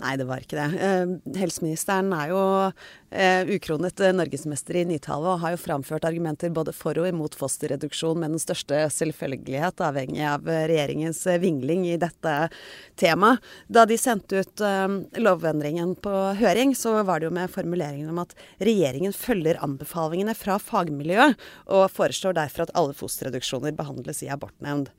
Nei, 0.00 0.14
det 0.16 0.24
var 0.28 0.40
ikke 0.40 0.56
det. 0.56 0.80
Eh, 0.80 1.10
helseministeren 1.36 2.08
er 2.16 2.30
jo 2.30 2.42
eh, 3.12 3.44
ukronet 3.54 4.00
norgesmester 4.16 4.80
i 4.80 4.84
nytale 4.88 5.34
og 5.34 5.42
har 5.42 5.54
jo 5.54 5.60
framført 5.60 6.06
argumenter 6.08 6.52
både 6.54 6.74
for 6.76 6.98
og 6.98 7.08
imot 7.08 7.36
fosterreduksjon 7.38 8.18
med 8.20 8.34
den 8.34 8.42
største 8.42 8.78
selvfølgelighet, 8.92 9.82
avhengig 9.84 10.24
av 10.26 10.48
eh, 10.48 10.64
regjeringens 10.70 11.20
eh, 11.30 11.40
vingling 11.42 11.86
i 11.90 11.98
dette 12.00 12.34
temaet. 13.00 13.42
Da 13.72 13.84
de 13.88 13.98
sendte 14.00 14.42
ut 14.42 14.62
eh, 14.64 14.96
lovendringen 15.22 15.94
på 16.02 16.14
høring, 16.40 16.74
så 16.78 16.98
var 17.06 17.20
det 17.20 17.28
jo 17.28 17.34
med 17.36 17.52
formuleringen 17.52 18.10
om 18.12 18.22
at 18.24 18.34
regjeringen 18.62 19.14
følger 19.16 19.60
anbefalingene 19.62 20.34
fra 20.38 20.58
fagmiljøet, 20.62 21.38
og 21.72 21.86
foreslår 21.92 22.36
derfor 22.38 22.66
at 22.66 22.74
alle 22.78 22.96
fosterreduksjoner 22.96 23.76
behandles 23.76 24.22
i 24.24 24.30
abortnemnd. 24.32 24.90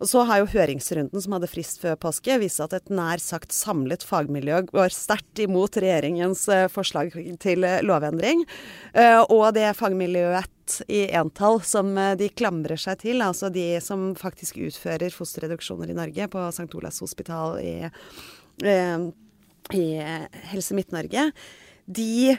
Og 0.00 0.10
så 0.10 0.24
har 0.28 0.42
jo 0.42 0.50
høringsrunden 0.52 1.22
som 1.22 1.36
hadde 1.36 1.50
frist 1.50 1.80
før 1.82 1.98
påske, 2.06 2.38
vist 2.42 2.62
at 2.62 2.74
et 2.76 2.92
nær 2.92 3.22
sagt 3.22 3.54
samlet 3.54 4.04
fagmiljø 4.06 4.62
går 4.70 4.94
sterkt 4.94 5.42
imot 5.42 5.78
regjeringens 5.80 6.46
eh, 6.52 6.68
forslag 6.72 7.14
til 7.42 7.61
eh, 7.66 7.80
lovendring. 7.84 8.44
Eh, 8.92 9.20
og 9.22 9.52
det 9.56 9.70
fagmiljøet 9.78 10.78
i 10.92 11.04
entall 11.18 11.60
som 11.66 11.92
eh, 11.98 12.14
de 12.20 12.30
klamrer 12.32 12.80
seg 12.80 13.02
til. 13.04 13.24
Altså 13.24 13.50
de 13.52 13.66
som 13.84 14.12
faktisk 14.18 14.60
utfører 14.62 15.14
fosterreduksjoner 15.14 15.92
i 15.92 15.98
Norge 15.98 16.30
på 16.32 16.46
St. 16.50 16.70
Olavs 16.78 17.02
hospital 17.04 17.58
i, 17.62 17.76
i 19.72 19.86
Helse 20.52 20.78
Midt-Norge. 20.78 21.30
De 21.86 22.38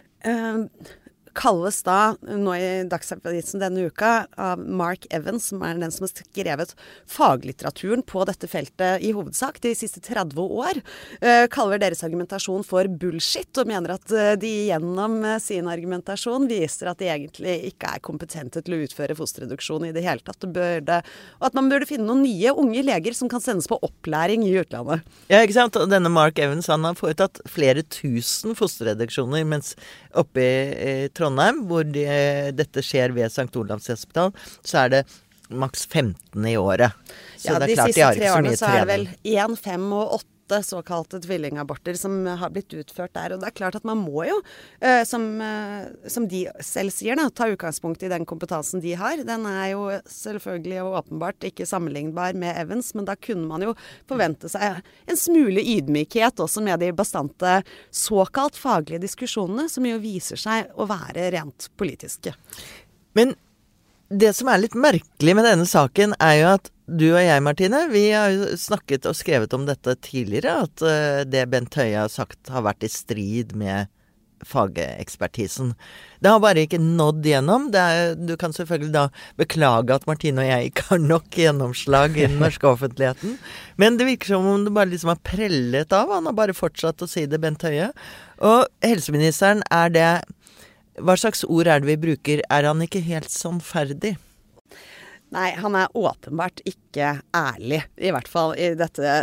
kalles 1.35 1.81
da, 1.85 2.15
nå 2.21 2.53
i 2.55 2.67
Dagsavisen 2.89 3.61
denne 3.61 3.87
uka, 3.89 4.25
av 4.39 4.61
Mark 4.61 5.05
Evans, 5.13 5.49
som 5.51 5.63
er 5.65 5.79
den 5.81 5.91
som 5.93 6.05
har 6.05 6.13
skrevet 6.13 6.73
faglitteraturen 7.09 8.03
på 8.07 8.23
dette 8.29 8.49
feltet 8.49 9.03
i 9.03 9.13
hovedsak 9.15 9.59
de 9.63 9.73
siste 9.77 10.01
30 10.03 10.39
år, 10.43 10.79
uh, 11.23 11.45
kaller 11.53 11.81
deres 11.81 12.03
argumentasjon 12.05 12.65
for 12.67 12.87
bullshit, 12.87 13.51
og 13.59 13.69
mener 13.69 13.95
at 13.97 14.13
uh, 14.13 14.33
de 14.39 14.51
gjennom 14.69 15.19
uh, 15.25 15.37
sin 15.43 15.69
argumentasjon 15.71 16.47
viser 16.49 16.91
at 16.91 17.01
de 17.01 17.09
egentlig 17.11 17.57
ikke 17.71 17.95
er 17.95 18.03
kompetente 18.05 18.63
til 18.63 18.77
å 18.77 18.81
utføre 18.85 19.17
fosterreduksjon 19.17 19.89
i 19.89 19.93
det 19.95 20.05
hele 20.05 20.23
tatt. 20.25 20.45
Og 20.45 21.47
at 21.47 21.57
man 21.57 21.69
burde 21.71 21.89
finne 21.89 22.07
noen 22.07 22.23
nye 22.25 22.53
unge 22.53 22.83
leger 22.85 23.17
som 23.17 23.31
kan 23.31 23.43
sendes 23.43 23.69
på 23.69 23.79
opplæring 23.83 24.45
i 24.47 24.53
utlandet. 24.61 25.03
Ja, 25.31 25.41
ikke 25.41 25.57
sant. 25.57 25.77
Og 25.79 25.89
denne 25.91 26.11
Mark 26.13 26.39
Evans 26.41 26.69
han 26.71 26.85
har 26.87 26.97
foretatt 26.99 27.41
flere 27.49 27.83
tusen 27.83 28.57
fosterreduksjoner, 28.57 29.45
mens 29.47 29.73
oppe 30.17 30.43
i 30.43 30.93
Trondheim, 31.23 31.63
hvor 31.69 31.87
de, 31.87 32.05
dette 32.55 32.83
skjer 32.85 33.15
ved 33.15 33.31
St. 33.31 33.49
Olavs 33.59 33.89
hospital, 33.93 34.33
så 34.61 34.85
er 34.85 34.97
det 34.97 35.03
maks 35.53 35.87
15 35.87 36.45
i 36.49 36.55
året. 36.57 36.93
Så 37.37 37.53
ja, 37.53 37.59
det 37.59 37.63
er 37.63 37.67
de 37.67 37.75
klart 37.77 37.95
de 37.95 38.01
har 38.03 38.17
ikke 38.17 38.29
så 38.29 38.43
mye 38.43 38.43
trening. 38.43 38.51
De 38.51 38.57
siste 38.57 38.59
tre 38.59 38.59
årene 38.59 38.59
så 38.59 38.69
er 38.69 38.79
det 38.79 38.93
vel 38.93 39.07
1, 39.33 39.57
5 39.63 39.89
og 39.97 40.15
8 40.19 40.32
såkalte 40.49 41.19
tvillingaborter 41.23 41.93
som 41.93 42.25
har 42.25 42.49
blitt 42.49 42.73
utført 42.73 43.13
der. 43.13 43.33
Og 43.33 43.41
det 43.41 43.47
er 43.49 43.55
klart 43.57 43.75
at 43.75 43.85
man 43.87 44.01
må 44.01 44.25
jo, 44.27 44.39
eh, 44.81 45.03
som, 45.03 45.41
eh, 45.41 45.87
som 46.07 46.27
de 46.27 46.47
selv 46.59 46.91
sier, 46.91 47.15
da, 47.15 47.29
ta 47.29 47.47
utgangspunkt 47.47 48.03
i 48.03 48.11
den 48.11 48.25
kompetansen 48.25 48.81
de 48.81 48.93
har. 48.93 49.23
Den 49.23 49.45
er 49.45 49.71
jo 49.71 49.87
selvfølgelig 50.09 50.81
og 50.83 50.97
åpenbart 51.03 51.47
ikke 51.49 51.65
sammenlignbar 51.65 52.35
med 52.35 52.57
Evans, 52.57 52.93
men 52.93 53.05
da 53.05 53.15
kunne 53.15 53.47
man 53.47 53.61
jo 53.61 53.75
forvente 54.09 54.49
seg 54.51 54.81
en 55.07 55.17
smule 55.17 55.61
ydmykhet 55.61 56.41
også 56.43 56.63
med 56.63 56.79
de 56.79 56.91
bastante 56.91 57.63
såkalt 57.91 58.55
faglige 58.59 59.01
diskusjonene, 59.03 59.69
som 59.69 59.85
jo 59.85 60.01
viser 60.03 60.39
seg 60.39 60.73
å 60.75 60.87
være 60.89 61.31
rent 61.33 61.69
politiske. 61.77 62.35
Men 63.13 63.35
det 64.13 64.33
som 64.37 64.49
er 64.51 64.61
litt 64.61 64.77
merkelig 64.77 65.35
med 65.35 65.47
denne 65.47 65.65
saken, 65.69 66.15
er 66.21 66.37
jo 66.41 66.53
at 66.57 66.72
du 66.87 67.07
og 67.13 67.21
jeg, 67.23 67.43
Martine, 67.45 67.85
vi 67.91 68.09
har 68.11 68.31
jo 68.33 68.53
snakket 68.59 69.07
og 69.07 69.15
skrevet 69.15 69.53
om 69.55 69.67
dette 69.67 69.95
tidligere. 70.03 70.63
At 70.67 70.83
uh, 70.83 71.23
det 71.27 71.45
Bent 71.51 71.75
Høie 71.79 72.01
har 72.01 72.11
sagt 72.11 72.51
har 72.51 72.65
vært 72.65 72.83
i 72.83 72.91
strid 72.91 73.55
med 73.59 73.91
fagekspertisen. 74.43 75.71
Det 76.19 76.31
har 76.31 76.41
bare 76.43 76.65
ikke 76.65 76.79
nådd 76.81 77.23
gjennom. 77.27 77.69
Er, 77.79 78.13
du 78.19 78.35
kan 78.39 78.51
selvfølgelig 78.55 78.91
da 78.91 79.05
beklage 79.39 79.95
at 79.95 80.07
Martine 80.09 80.43
og 80.43 80.49
jeg 80.49 80.71
ikke 80.71 80.87
har 80.89 81.01
nok 81.03 81.39
gjennomslag 81.39 82.17
i 82.17 82.27
den 82.27 82.39
norske 82.43 82.67
offentligheten. 82.67 83.37
Men 83.79 83.99
det 83.99 84.09
virker 84.09 84.35
som 84.35 84.49
om 84.51 84.67
det 84.67 84.75
bare 84.75 84.91
liksom 84.91 85.13
har 85.13 85.23
prellet 85.23 85.95
av. 85.95 86.11
Han 86.11 86.27
har 86.29 86.37
bare 86.37 86.57
fortsatt 86.57 87.03
å 87.03 87.09
si 87.09 87.25
det, 87.29 87.39
Bent 87.43 87.63
Høie. 87.63 87.93
Og 88.43 88.67
helseministeren, 88.83 89.63
er 89.71 89.93
det 89.93 90.11
hva 91.01 91.15
slags 91.17 91.41
ord 91.47 91.71
er 91.71 91.81
det 91.81 91.89
vi 91.89 92.01
bruker? 92.09 92.43
Er 92.53 92.67
han 92.69 92.83
ikke 92.83 93.01
helt 93.07 93.31
sannferdig? 93.33 94.17
Nei, 95.33 95.49
han 95.57 95.73
er 95.73 95.89
åpenbart 95.97 96.61
ikke 96.69 97.07
ærlig, 97.33 97.79
i 97.97 98.11
hvert 98.13 98.27
fall 98.29 98.51
i 98.59 98.67
dette, 98.77 99.13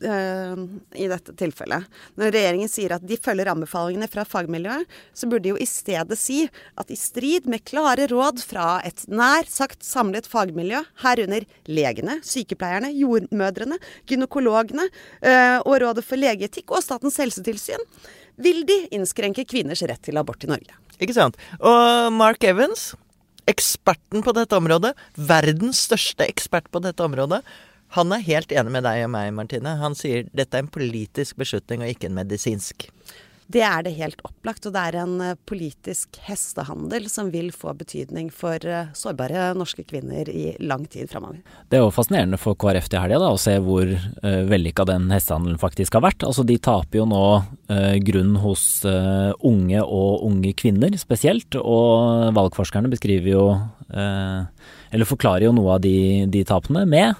øh, 0.00 0.62
i 0.96 1.08
dette, 1.10 1.34
tilfellet. 1.36 1.88
Når 2.16 2.32
regjeringen 2.32 2.70
sier 2.72 2.94
at 2.96 3.04
de 3.04 3.18
følger 3.20 3.50
anbefalingene 3.52 4.08
fra 4.08 4.24
fagmiljøet, 4.24 4.88
så 5.12 5.28
burde 5.28 5.44
de 5.44 5.52
jo 5.52 5.58
i 5.60 5.68
stedet 5.68 6.16
si 6.16 6.40
at 6.80 6.88
i 6.88 6.96
strid 6.96 7.50
med 7.52 7.66
klare 7.68 8.06
råd 8.08 8.40
fra 8.48 8.78
et 8.88 9.04
nær 9.12 9.48
sagt 9.52 9.84
samlet 9.84 10.28
fagmiljø, 10.30 10.80
herunder 11.04 11.44
legene, 11.68 12.16
sykepleierne, 12.24 12.94
jordmødrene, 12.96 13.76
gynekologene 14.08 14.88
øh, 14.88 15.58
og 15.66 15.76
Rådet 15.84 16.06
for 16.06 16.20
legeetikk 16.20 16.72
og 16.72 16.84
Statens 16.86 17.20
helsetilsyn, 17.20 17.84
vil 18.40 18.64
de 18.64 18.86
innskrenke 18.96 19.44
kvinners 19.44 19.84
rett 19.84 20.00
til 20.08 20.16
abort 20.16 20.46
i 20.46 20.50
Norge. 20.50 20.80
Ikke 20.98 21.14
sant. 21.14 21.36
Og 21.60 22.08
Mark 22.14 22.42
Evans, 22.46 22.94
eksperten 23.48 24.24
på 24.24 24.34
dette 24.36 24.58
området, 24.58 24.92
verdens 25.16 25.86
største 25.88 26.26
ekspert 26.28 26.68
på 26.72 26.82
dette 26.84 27.04
området, 27.04 27.42
han 27.96 28.12
er 28.12 28.24
helt 28.26 28.52
enig 28.52 28.72
med 28.74 28.84
deg 28.84 29.06
og 29.06 29.12
meg, 29.14 29.30
Martine. 29.32 29.78
Han 29.80 29.94
sier 29.96 30.26
dette 30.36 30.58
er 30.58 30.66
en 30.66 30.72
politisk 30.72 31.38
beslutning 31.40 31.80
og 31.80 31.94
ikke 31.94 32.10
en 32.10 32.18
medisinsk. 32.18 32.90
Det 33.48 33.62
er 33.64 33.80
det 33.86 33.94
helt 33.96 34.20
opplagt, 34.28 34.66
og 34.68 34.74
det 34.74 34.80
er 34.90 34.96
en 35.00 35.20
eh, 35.24 35.36
politisk 35.48 36.18
hestehandel 36.26 37.06
som 37.08 37.30
vil 37.32 37.48
få 37.56 37.72
betydning 37.78 38.28
for 38.34 38.60
eh, 38.60 38.90
sårbare 38.92 39.54
norske 39.56 39.86
kvinner 39.88 40.28
i 40.28 40.50
lang 40.60 40.84
tid 40.92 41.08
framover. 41.08 41.40
Det 41.72 41.78
er 41.78 41.86
jo 41.86 41.94
fascinerende 41.94 42.36
for 42.40 42.58
KrF 42.60 42.90
til 42.92 43.00
helga 43.00 43.32
å 43.32 43.40
se 43.40 43.56
hvor 43.64 43.88
uh, 43.88 44.42
vellykka 44.50 44.84
den 44.90 45.08
hestehandelen 45.14 45.56
faktisk 45.60 45.96
har 45.96 46.04
vært. 46.04 46.26
Altså 46.28 46.44
De 46.44 46.58
taper 46.60 47.00
jo 47.00 47.08
nå 47.08 47.24
uh, 47.40 47.96
grunn 48.04 48.36
hos 48.42 48.66
uh, 48.84 49.32
unge 49.40 49.80
og 49.80 50.28
unge 50.28 50.52
kvinner 50.58 50.92
spesielt, 51.00 51.56
og 51.56 52.36
valgforskerne 52.36 52.92
beskriver 52.92 53.32
jo 53.32 53.44
uh, 53.56 54.40
eller 54.92 55.08
forklarer 55.08 55.48
jo 55.48 55.56
noe 55.56 55.78
av 55.78 55.84
de, 55.84 56.26
de 56.28 56.44
tapene 56.48 56.84
med 56.88 57.16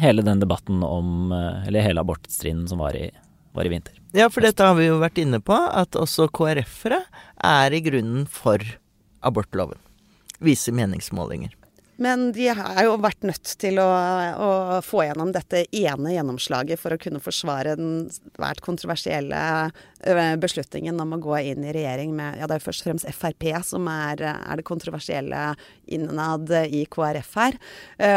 hele 0.00 0.22
den 0.24 0.38
debatten 0.40 0.80
om 0.86 1.28
Eller 1.34 1.84
hele 1.84 2.00
abortstriden 2.00 2.62
som 2.70 2.80
var 2.80 2.96
i, 2.96 3.10
var 3.52 3.68
i 3.68 3.74
vinter. 3.74 3.98
Ja, 4.14 4.28
for 4.30 4.46
dette 4.46 4.62
har 4.62 4.76
vi 4.78 4.86
jo 4.86 5.00
vært 5.02 5.18
inne 5.18 5.40
på, 5.42 5.56
at 5.58 5.96
også 5.98 6.28
KrF-ere 6.30 7.00
er 7.42 7.74
i 7.74 7.80
grunnen 7.82 8.28
for 8.30 8.62
abortloven. 9.26 9.80
Viser 10.38 10.76
meningsmålinger. 10.76 11.50
Men 11.96 12.32
de 12.34 12.48
har 12.50 12.80
jo 12.86 12.96
vært 12.98 13.22
nødt 13.26 13.52
til 13.62 13.78
å, 13.78 13.86
å, 13.86 14.50
få 14.84 15.04
gjennom 15.06 15.30
dette 15.34 15.64
ene 15.70 16.14
gjennomslaget 16.14 16.80
for 16.80 16.94
å 16.94 16.98
kunne 17.00 17.22
forsvare 17.22 17.76
den 17.78 18.08
svært 18.10 18.62
kontroversielle 18.64 19.40
beslutningen 20.42 20.98
om 21.00 21.14
å 21.16 21.20
gå 21.22 21.38
inn 21.52 21.64
i 21.64 21.72
regjering 21.72 22.10
med 22.16 22.40
Ja, 22.40 22.48
det 22.50 22.58
er 22.58 22.64
først 22.64 22.82
og 22.82 22.90
fremst 22.90 23.08
Frp 23.14 23.46
som 23.64 23.86
er, 23.88 24.20
er 24.34 24.58
det 24.60 24.66
kontroversielle 24.66 25.44
innad 25.94 26.50
i 26.66 26.82
KrF 26.90 27.30
her. 27.40 27.60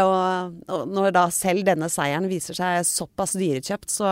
Og, 0.02 0.58
og 0.74 0.90
når 0.92 1.14
da 1.16 1.28
selv 1.34 1.64
denne 1.68 1.92
seieren 1.92 2.28
viser 2.32 2.58
seg 2.58 2.82
såpass 2.88 3.38
dyrekjøpt, 3.40 3.94
så 3.94 4.10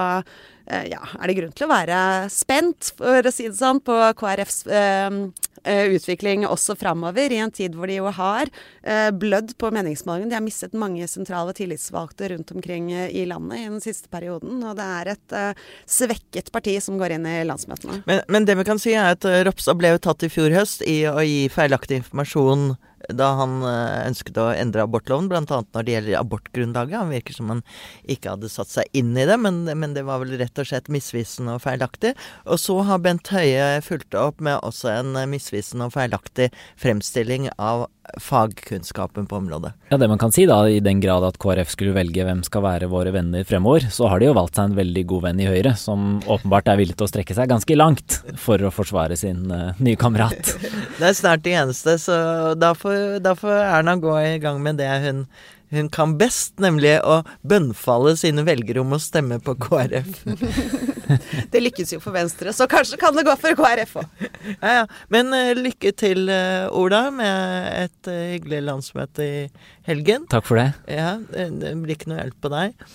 ja, 0.66 1.02
er 1.20 1.30
det 1.30 1.36
grunn 1.38 1.54
til 1.54 1.68
å 1.68 1.74
være 1.74 2.00
spent, 2.34 2.94
for 2.98 3.28
å 3.28 3.34
si 3.34 3.50
det 3.50 3.58
sånn, 3.58 3.84
på 3.86 3.98
KrFs 4.18 4.64
Eh, 4.66 5.12
utvikling 5.66 6.46
også 6.48 6.76
framover, 6.80 7.32
i 7.32 7.40
en 7.42 7.54
tid 7.54 7.76
hvor 7.76 7.90
de 7.90 8.00
jo 8.00 8.12
har 8.14 8.50
eh, 8.84 9.10
blødd 9.16 9.56
på 9.62 9.72
meningsmålingene. 9.76 10.32
De 10.32 10.38
har 10.38 10.46
mistet 10.46 10.78
mange 10.78 11.08
sentrale 11.10 11.56
tillitsvalgte 11.58 12.30
rundt 12.34 12.54
omkring 12.56 12.92
eh, 12.94 13.10
i 13.10 13.26
landet 13.30 13.64
i 13.64 13.70
den 13.70 13.84
siste 13.84 14.12
perioden. 14.14 14.62
Og 14.64 14.78
det 14.80 14.90
er 15.00 15.14
et 15.16 15.38
svekket 15.90 16.52
parti 16.54 16.78
som 16.84 17.00
går 17.02 17.18
inn 17.18 17.30
i 17.30 17.38
landsmøtene. 17.48 18.02
Men, 18.10 18.24
men 18.32 18.48
det 18.48 18.58
vi 18.60 18.68
kan 18.68 18.82
si 18.82 18.96
er 18.96 19.16
at 19.16 19.26
Ropstad 19.48 19.80
ble 19.80 19.96
jo 19.96 20.04
tatt 20.08 20.26
i 20.26 20.32
fjor 20.32 20.54
høst 20.56 20.86
i 20.88 21.02
å 21.10 21.20
gi 21.26 21.46
feilaktig 21.54 22.04
informasjon 22.04 22.76
da 23.14 23.32
han 23.40 23.58
eh, 23.66 24.06
ønsket 24.10 24.40
å 24.42 24.48
endre 24.54 24.86
abortloven, 24.86 25.30
bl.a. 25.32 25.44
når 25.46 25.88
det 25.88 25.96
gjelder 25.96 26.20
abortgrunnlaget. 26.22 26.98
Han 27.00 27.14
virker 27.14 27.38
som 27.38 27.52
han 27.54 27.64
ikke 28.04 28.36
hadde 28.36 28.52
satt 28.52 28.72
seg 28.72 28.98
inn 28.98 29.14
i 29.18 29.28
det, 29.28 29.38
men, 29.42 29.64
men, 29.68 29.96
det 29.96 30.06
var 30.08 30.24
vel 30.24 30.38
rett 30.40 30.62
og 30.62 30.70
slett 30.70 30.92
misvisende 30.92 31.58
og 31.58 31.66
feilaktig. 31.66 32.16
Og 32.46 32.62
så 32.62 32.80
har 32.88 33.04
Bent 33.04 33.34
Høie 33.34 33.82
fulgt 33.86 34.18
opp 34.20 34.42
med 34.44 34.62
også 34.66 34.92
en 34.94 35.18
misvisende 35.32 35.90
og 35.90 35.96
feilaktig 35.96 36.52
fremstilling 36.82 37.52
av 37.56 37.88
fagkunnskapen 38.22 39.26
på 39.26 39.36
området. 39.36 39.72
Ja, 39.90 39.98
Det 39.98 40.08
man 40.08 40.18
kan 40.18 40.32
si 40.32 40.46
da, 40.46 40.60
i 40.70 40.80
den 40.80 41.00
grad 41.02 41.24
at 41.26 41.38
KrF 41.42 41.70
skulle 41.74 41.96
velge 41.96 42.26
hvem 42.26 42.44
skal 42.46 42.64
være 42.66 42.90
våre 42.92 43.12
venner 43.16 43.44
fremover, 43.48 43.88
så 43.92 44.10
har 44.12 44.20
de 44.20 44.30
jo 44.30 44.36
valgt 44.38 44.60
seg 44.60 44.70
en 44.70 44.78
veldig 44.78 45.06
god 45.10 45.26
venn 45.28 45.42
i 45.42 45.50
Høyre, 45.50 45.76
som 45.80 46.20
åpenbart 46.22 46.70
er 46.72 46.80
villig 46.80 46.98
til 46.98 47.08
å 47.08 47.12
strekke 47.12 47.38
seg 47.38 47.50
ganske 47.52 47.78
langt 47.78 48.20
for 48.42 48.62
å 48.62 48.74
forsvare 48.74 49.18
sin 49.20 49.50
uh, 49.52 49.74
nye 49.80 50.00
kamerat. 50.00 50.54
det 51.00 51.10
er 51.10 51.18
snart 51.18 51.46
de 51.46 51.56
eneste, 51.58 51.98
så 52.02 52.18
da 52.60 52.74
får, 52.78 52.95
da 53.24 53.36
får 53.38 53.60
Erna 53.64 53.98
gå 54.02 54.16
i 54.22 54.40
gang 54.44 54.62
med 54.64 54.82
det 54.82 54.92
hun 55.06 55.26
hun 55.76 55.88
kan 55.90 56.14
best, 56.20 56.54
nemlig 56.62 56.94
å 57.04 57.20
bønnfalle 57.48 58.16
sine 58.20 58.46
velgere 58.48 58.84
om 58.84 58.94
å 58.96 59.00
stemme 59.02 59.40
på 59.44 59.56
KrF. 59.66 60.22
det 61.54 61.62
lykkes 61.64 61.96
jo 61.96 62.02
for 62.04 62.16
Venstre, 62.16 62.54
så 62.56 62.68
kanskje 62.70 63.00
kan 63.02 63.16
det 63.18 63.26
gå 63.28 63.34
for 63.42 63.58
KrF 63.58 63.98
òg. 64.04 64.28
ja, 64.62 64.76
ja. 64.82 64.86
Men 65.14 65.34
uh, 65.34 65.54
lykke 65.58 65.92
til, 65.98 66.30
uh, 66.30 66.70
Ola, 66.76 67.08
med 67.14 67.72
et 67.74 68.12
uh, 68.12 68.22
hyggelig 68.36 68.62
landsmøte 68.70 69.26
i 69.26 69.42
helgen. 69.90 70.30
Takk 70.32 70.48
for 70.48 70.62
det. 70.62 70.70
Ja, 70.92 71.16
det, 71.34 71.50
det 71.64 71.76
blir 71.82 71.98
ikke 71.98 72.14
noe 72.14 72.22
hjelp 72.22 72.40
på 72.46 72.54
deg. 72.54 72.88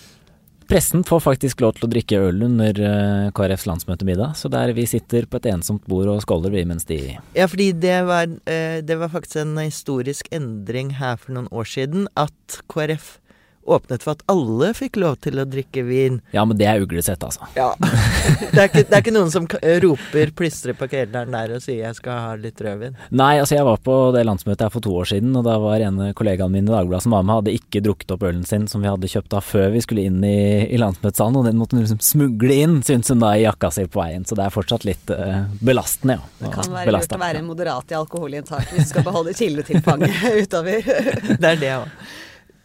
Pressen 0.71 1.01
får 1.03 1.19
faktisk 1.19 1.59
lov 1.59 1.73
til 1.75 1.83
å 1.83 1.91
drikke 1.91 2.19
øl 2.29 2.45
under 2.45 2.77
uh, 2.79 3.25
KrFs 3.35 3.65
landsmøtemiddag, 3.67 4.37
så 4.39 4.47
der 4.47 4.71
vi 4.71 4.85
sitter 4.87 5.25
på 5.27 5.41
et 5.41 5.49
ensomt 5.51 5.83
bord 5.91 6.07
og 6.07 6.21
skåler 6.23 6.53
vi 6.53 6.61
mens 6.69 6.87
de 6.87 6.99
Ja, 7.35 7.49
fordi 7.51 7.73
det 7.75 7.97
var, 8.07 8.31
uh, 8.31 8.77
det 8.79 8.95
var 9.01 9.11
faktisk 9.11 9.41
en 9.41 9.59
historisk 9.59 10.29
endring 10.31 10.93
her 11.01 11.19
for 11.19 11.35
noen 11.35 11.49
år 11.51 11.67
siden 11.67 12.07
at 12.15 12.61
KrF 12.71 13.17
åpnet 13.65 14.03
for 14.03 14.15
at 14.15 14.23
alle 14.31 14.71
fikk 14.77 14.99
lov 15.01 15.19
til 15.25 15.41
å 15.41 15.45
drikke 15.47 15.83
vin. 15.87 16.19
Ja, 16.35 16.45
men 16.47 16.57
det 16.59 16.67
er 16.69 16.81
uglesett, 16.83 17.23
altså. 17.23 17.47
Ja. 17.55 17.71
det, 17.79 18.57
er 18.57 18.67
ikke, 18.69 18.83
det, 18.83 18.93
er 18.93 19.03
ikke, 19.03 19.15
noen 19.15 19.31
som 19.33 19.47
roper 19.85 20.33
plystrer 20.37 20.77
på 20.77 20.89
kelneren 20.91 21.33
der 21.35 21.55
og 21.55 21.63
sier 21.63 21.85
'jeg 21.85 21.97
skal 21.99 22.19
ha 22.25 22.35
litt 22.39 22.61
rødvin'? 22.61 22.97
Nei, 23.09 23.33
altså 23.39 23.55
jeg 23.55 23.67
var 23.67 23.81
på 23.83 23.97
det 24.15 24.25
landsmøtet 24.25 24.65
her 24.67 24.73
for 24.73 24.83
to 24.83 24.95
år 24.95 25.09
siden, 25.13 25.35
og 25.35 25.45
da 25.47 25.57
var 25.61 25.83
en 25.85 26.13
kollegaen 26.17 26.51
min 26.51 26.67
i 26.67 26.71
Dagbladet 26.71 27.03
som 27.03 27.15
var 27.15 27.23
med, 27.23 27.35
hadde 27.41 27.57
ikke 27.57 27.83
drukket 27.85 28.15
opp 28.15 28.23
ølen 28.23 28.45
sin 28.47 28.67
som 28.67 28.81
vi 28.81 28.91
hadde 28.91 29.11
kjøpt 29.11 29.37
av 29.37 29.45
før 29.45 29.69
vi 29.75 29.83
skulle 29.83 30.07
inn 30.09 30.23
i, 30.23 30.67
i 30.67 30.79
landsmøtesalen, 30.81 31.37
og 31.37 31.45
den 31.45 31.59
måtte 31.59 31.77
hun 31.77 31.85
liksom 31.85 32.01
smugle 32.03 32.57
inn, 32.63 32.79
syntes 32.83 33.13
hun 33.13 33.23
da, 33.23 33.33
i 33.35 33.45
jakka 33.45 33.71
si 33.71 33.85
på 33.85 34.01
veien. 34.01 34.25
Så 34.25 34.37
det 34.37 34.45
er 34.45 34.53
fortsatt 34.53 34.87
litt 34.87 35.13
uh, 35.13 35.43
belastende, 35.61 36.19
ja. 36.19 36.31
Det 36.41 36.53
kan 36.55 36.73
være 36.73 36.95
lurt 36.95 37.15
å 37.15 37.21
være 37.21 37.45
moderat 37.45 37.93
i 37.93 37.99
alkoholinntak 37.99 38.73
hvis 38.73 38.89
du 38.89 38.93
skal 38.95 39.07
beholde 39.07 39.35
kildetilfanget 39.37 40.27
utover. 40.43 40.91
det 41.37 41.55
er 41.55 41.61
det 41.61 41.73
òg. 41.77 41.95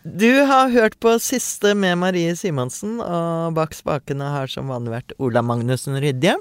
Du 0.07 0.43
har 0.47 0.69
hørt 0.71 1.01
på 1.03 1.17
siste 1.19 1.73
med 1.75 1.97
Marie 1.99 2.37
Simonsen, 2.39 3.01
og 3.03 3.57
bak 3.57 3.75
spakene 3.75 4.29
har 4.31 4.47
som 4.47 4.71
vanlig 4.71 4.93
vært 4.93 5.15
Ola 5.19 5.43
Magnussen 5.43 5.99
Rydje. 5.99 6.37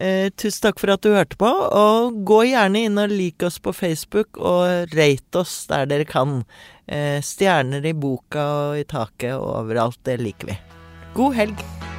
Eh, 0.00 0.30
tusen 0.32 0.64
takk 0.64 0.80
for 0.80 0.94
at 0.94 1.04
du 1.04 1.10
hørte 1.12 1.36
på, 1.36 1.50
og 1.50 2.22
gå 2.24 2.40
gjerne 2.54 2.86
inn 2.86 2.96
og 2.96 3.12
lik 3.12 3.44
oss 3.44 3.60
på 3.60 3.76
Facebook, 3.76 4.40
og 4.40 4.96
rate 4.96 5.44
oss 5.44 5.58
der 5.68 5.84
dere 5.92 6.08
kan. 6.08 6.40
Eh, 6.88 7.20
stjerner 7.20 7.84
i 7.84 7.92
boka 7.92 8.48
og 8.72 8.80
i 8.80 8.88
taket 8.88 9.36
og 9.36 9.58
overalt, 9.60 10.00
det 10.08 10.16
liker 10.22 10.54
vi. 10.54 10.60
God 11.12 11.36
helg! 11.36 11.91